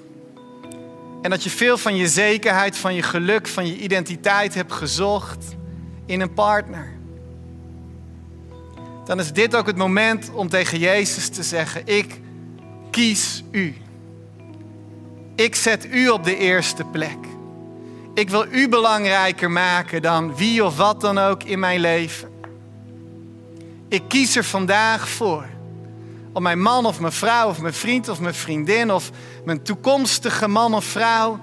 En 1.23 1.31
dat 1.31 1.43
je 1.43 1.51
veel 1.51 1.79
van 1.79 1.97
je 1.97 2.09
zekerheid, 2.09 2.77
van 2.77 2.95
je 2.95 3.03
geluk, 3.03 3.47
van 3.47 3.67
je 3.67 3.79
identiteit 3.79 4.55
hebt 4.55 4.73
gezocht 4.73 5.57
in 6.07 6.21
een 6.21 6.35
partner. 6.35 6.97
Dan 9.09 9.19
is 9.19 9.33
dit 9.33 9.57
ook 9.57 9.67
het 9.67 9.77
moment 9.77 10.31
om 10.35 10.49
tegen 10.49 10.79
Jezus 10.79 11.29
te 11.29 11.43
zeggen: 11.43 11.83
Ik 11.85 12.21
kies 12.91 13.45
u. 13.51 13.77
Ik 15.37 15.55
zet 15.55 15.87
u 15.93 16.09
op 16.09 16.25
de 16.25 16.37
eerste 16.37 16.85
plek. 16.85 17.17
Ik 18.15 18.31
wil 18.31 18.47
u 18.51 18.69
belangrijker 18.69 19.51
maken 19.51 20.03
dan 20.03 20.37
wie 20.37 20.65
of 20.65 20.77
wat 20.77 21.01
dan 21.01 21.19
ook 21.19 21.43
in 21.43 21.59
mijn 21.59 21.81
leven. 21.81 22.31
Ik 23.89 24.03
kies 24.09 24.37
er 24.37 24.45
vandaag 24.45 25.09
voor 25.09 25.47
om 26.33 26.43
mijn 26.43 26.61
man 26.61 26.87
of 26.87 27.01
mijn 27.01 27.13
vrouw 27.13 27.49
of 27.49 27.61
mijn 27.61 27.75
vriend 27.75 28.09
of 28.09 28.21
mijn 28.21 28.35
vriendin 28.35 28.93
of 28.93 29.11
mijn 29.45 29.63
toekomstige 29.63 30.49
man 30.49 30.75
of 30.75 30.85
vrouw 30.85 31.39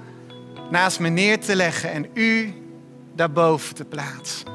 naast 0.72 0.99
me 0.99 1.09
neer 1.09 1.39
te 1.39 1.55
leggen 1.55 1.91
en 1.91 2.05
u 2.13 2.53
daarboven 3.16 3.76
te 3.76 3.86
plaatsen. 3.86 4.47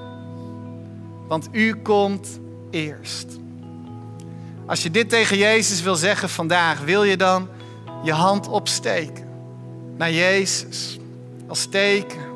Want 1.28 1.48
u 1.52 1.74
komt 1.74 2.40
eerst. 2.70 3.26
Als 4.66 4.82
je 4.82 4.90
dit 4.90 5.08
tegen 5.08 5.36
Jezus 5.36 5.82
wil 5.82 5.96
zeggen 5.96 6.28
vandaag, 6.28 6.80
wil 6.80 7.04
je 7.04 7.16
dan 7.16 7.48
je 8.02 8.12
hand 8.12 8.48
opsteken 8.48 9.28
naar 9.96 10.12
Jezus 10.12 10.98
als 11.48 11.66
teken 11.66 12.28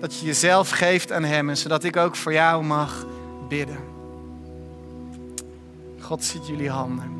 dat 0.00 0.18
je 0.18 0.26
jezelf 0.26 0.70
geeft 0.70 1.12
aan 1.12 1.24
Hem 1.24 1.48
en 1.48 1.56
zodat 1.56 1.84
ik 1.84 1.96
ook 1.96 2.16
voor 2.16 2.32
jou 2.32 2.64
mag 2.64 3.06
bidden. 3.48 3.78
God 6.00 6.24
ziet 6.24 6.46
jullie 6.46 6.70
handen. 6.70 7.12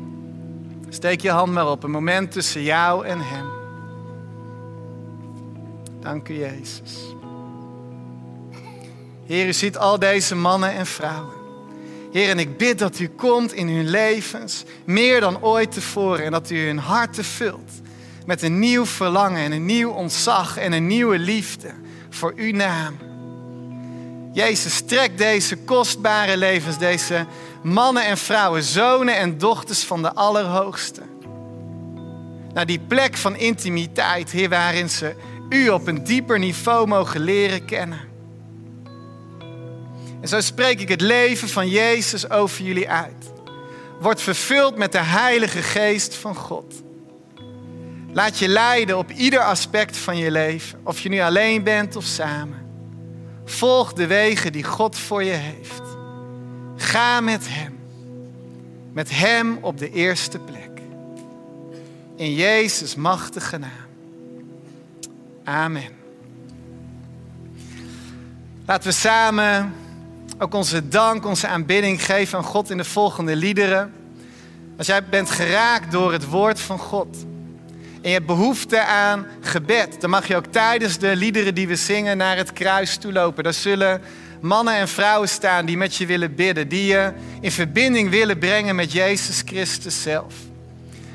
Steek 0.89 1.21
je 1.21 1.29
hand 1.29 1.51
maar 1.51 1.69
op, 1.69 1.83
een 1.83 1.91
moment 1.91 2.31
tussen 2.31 2.61
jou 2.63 3.05
en 3.05 3.19
Hem. 3.19 3.45
Dank 5.99 6.29
u, 6.29 6.37
Jezus. 6.37 7.15
Heer, 9.25 9.47
u 9.47 9.53
ziet 9.53 9.77
al 9.77 9.99
deze 9.99 10.35
mannen 10.35 10.71
en 10.71 10.85
vrouwen. 10.85 11.34
Heer, 12.15 12.29
en 12.29 12.39
ik 12.39 12.57
bid 12.57 12.79
dat 12.79 12.99
u 12.99 13.07
komt 13.07 13.53
in 13.53 13.67
hun 13.67 13.89
levens, 13.89 14.63
meer 14.85 15.19
dan 15.19 15.41
ooit 15.41 15.71
tevoren, 15.71 16.25
en 16.25 16.31
dat 16.31 16.49
u 16.49 16.65
hun 16.65 16.77
harten 16.77 17.23
vult 17.23 17.71
met 18.25 18.41
een 18.41 18.59
nieuw 18.59 18.85
verlangen 18.85 19.41
en 19.41 19.51
een 19.51 19.65
nieuw 19.65 19.89
ontzag 19.89 20.57
en 20.57 20.71
een 20.71 20.87
nieuwe 20.87 21.19
liefde 21.19 21.71
voor 22.09 22.33
uw 22.35 22.51
naam. 22.51 22.97
Jezus, 24.33 24.81
trek 24.81 25.17
deze 25.17 25.55
kostbare 25.57 26.37
levens, 26.37 26.77
deze 26.77 27.25
mannen 27.63 28.05
en 28.05 28.17
vrouwen, 28.17 28.63
zonen 28.63 29.17
en 29.17 29.37
dochters 29.37 29.83
van 29.83 30.01
de 30.01 30.13
Allerhoogste. 30.13 31.01
Naar 32.53 32.65
die 32.65 32.79
plek 32.79 33.17
van 33.17 33.35
intimiteit, 33.35 34.31
Heer, 34.31 34.49
waarin 34.49 34.89
ze 34.89 35.15
u 35.49 35.69
op 35.69 35.87
een 35.87 36.03
dieper 36.03 36.39
niveau 36.39 36.87
mogen 36.87 37.21
leren 37.21 37.65
kennen. 37.65 38.14
En 40.25 40.31
zo 40.31 40.41
spreek 40.41 40.79
ik 40.79 40.89
het 40.89 41.01
leven 41.01 41.49
van 41.49 41.69
Jezus 41.69 42.29
over 42.29 42.65
jullie 42.65 42.89
uit. 42.89 43.31
Word 43.99 44.21
vervuld 44.21 44.77
met 44.77 44.91
de 44.91 44.97
Heilige 44.97 45.61
Geest 45.61 46.15
van 46.15 46.35
God. 46.35 46.83
Laat 48.11 48.39
je 48.39 48.47
leiden 48.47 48.97
op 48.97 49.11
ieder 49.11 49.39
aspect 49.39 49.97
van 49.97 50.17
je 50.17 50.31
leven, 50.31 50.79
of 50.83 50.99
je 50.99 51.09
nu 51.09 51.19
alleen 51.19 51.63
bent 51.63 51.95
of 51.95 52.03
samen. 52.03 52.65
Volg 53.45 53.93
de 53.93 54.07
wegen 54.07 54.51
die 54.51 54.63
God 54.63 54.97
voor 54.97 55.23
je 55.23 55.31
heeft. 55.31 55.83
Ga 56.75 57.21
met 57.21 57.45
Hem. 57.49 57.79
Met 58.93 59.09
Hem 59.09 59.57
op 59.61 59.77
de 59.77 59.91
eerste 59.91 60.39
plek. 60.39 60.79
In 62.15 62.33
Jezus' 62.33 62.95
machtige 62.95 63.57
naam. 63.57 63.87
Amen. 65.43 65.95
Laten 68.65 68.89
we 68.89 68.95
samen 68.95 69.83
ook 70.39 70.53
onze 70.53 70.87
dank, 70.87 71.25
onze 71.25 71.47
aanbidding 71.47 72.05
geven 72.05 72.37
aan 72.37 72.43
God 72.43 72.69
in 72.69 72.77
de 72.77 72.83
volgende 72.83 73.35
liederen. 73.35 73.93
Als 74.77 74.87
jij 74.87 75.03
bent 75.05 75.29
geraakt 75.29 75.91
door 75.91 76.11
het 76.11 76.25
woord 76.25 76.59
van 76.59 76.79
God 76.79 77.07
en 78.01 78.09
je 78.11 78.15
hebt 78.15 78.25
behoefte 78.25 78.85
aan 78.85 79.25
gebed, 79.41 80.01
dan 80.01 80.09
mag 80.09 80.27
je 80.27 80.35
ook 80.35 80.45
tijdens 80.45 80.97
de 80.97 81.15
liederen 81.15 81.55
die 81.55 81.67
we 81.67 81.75
zingen 81.75 82.17
naar 82.17 82.37
het 82.37 82.53
kruis 82.53 82.97
toe 82.97 83.11
lopen. 83.11 83.43
Daar 83.43 83.53
zullen 83.53 84.01
mannen 84.41 84.73
en 84.73 84.87
vrouwen 84.87 85.29
staan 85.29 85.65
die 85.65 85.77
met 85.77 85.95
je 85.95 86.05
willen 86.05 86.35
bidden, 86.35 86.67
die 86.67 86.85
je 86.85 87.13
in 87.41 87.51
verbinding 87.51 88.09
willen 88.09 88.37
brengen 88.37 88.75
met 88.75 88.91
Jezus 88.91 89.41
Christus 89.45 90.01
zelf. 90.01 90.33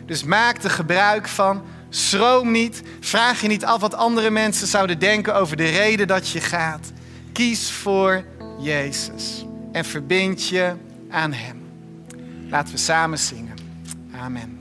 Dus 0.06 0.24
maak 0.24 0.62
er 0.62 0.70
gebruik 0.70 1.28
van. 1.28 1.62
Schroom 1.88 2.50
niet. 2.50 2.82
Vraag 3.00 3.40
je 3.40 3.48
niet 3.48 3.64
af 3.64 3.80
wat 3.80 3.94
andere 3.94 4.30
mensen 4.30 4.66
zouden 4.66 4.98
denken 4.98 5.34
over 5.34 5.56
de 5.56 5.68
reden 5.68 6.06
dat 6.06 6.28
je 6.28 6.40
gaat. 6.40 6.92
Kies 7.32 7.70
voor 7.70 8.24
Jezus 8.61 9.44
en 9.72 9.84
verbind 9.84 10.48
je 10.48 10.74
aan 11.08 11.32
Hem. 11.32 11.62
Laten 12.48 12.74
we 12.74 12.80
samen 12.80 13.18
zingen. 13.18 13.56
Amen. 14.14 14.58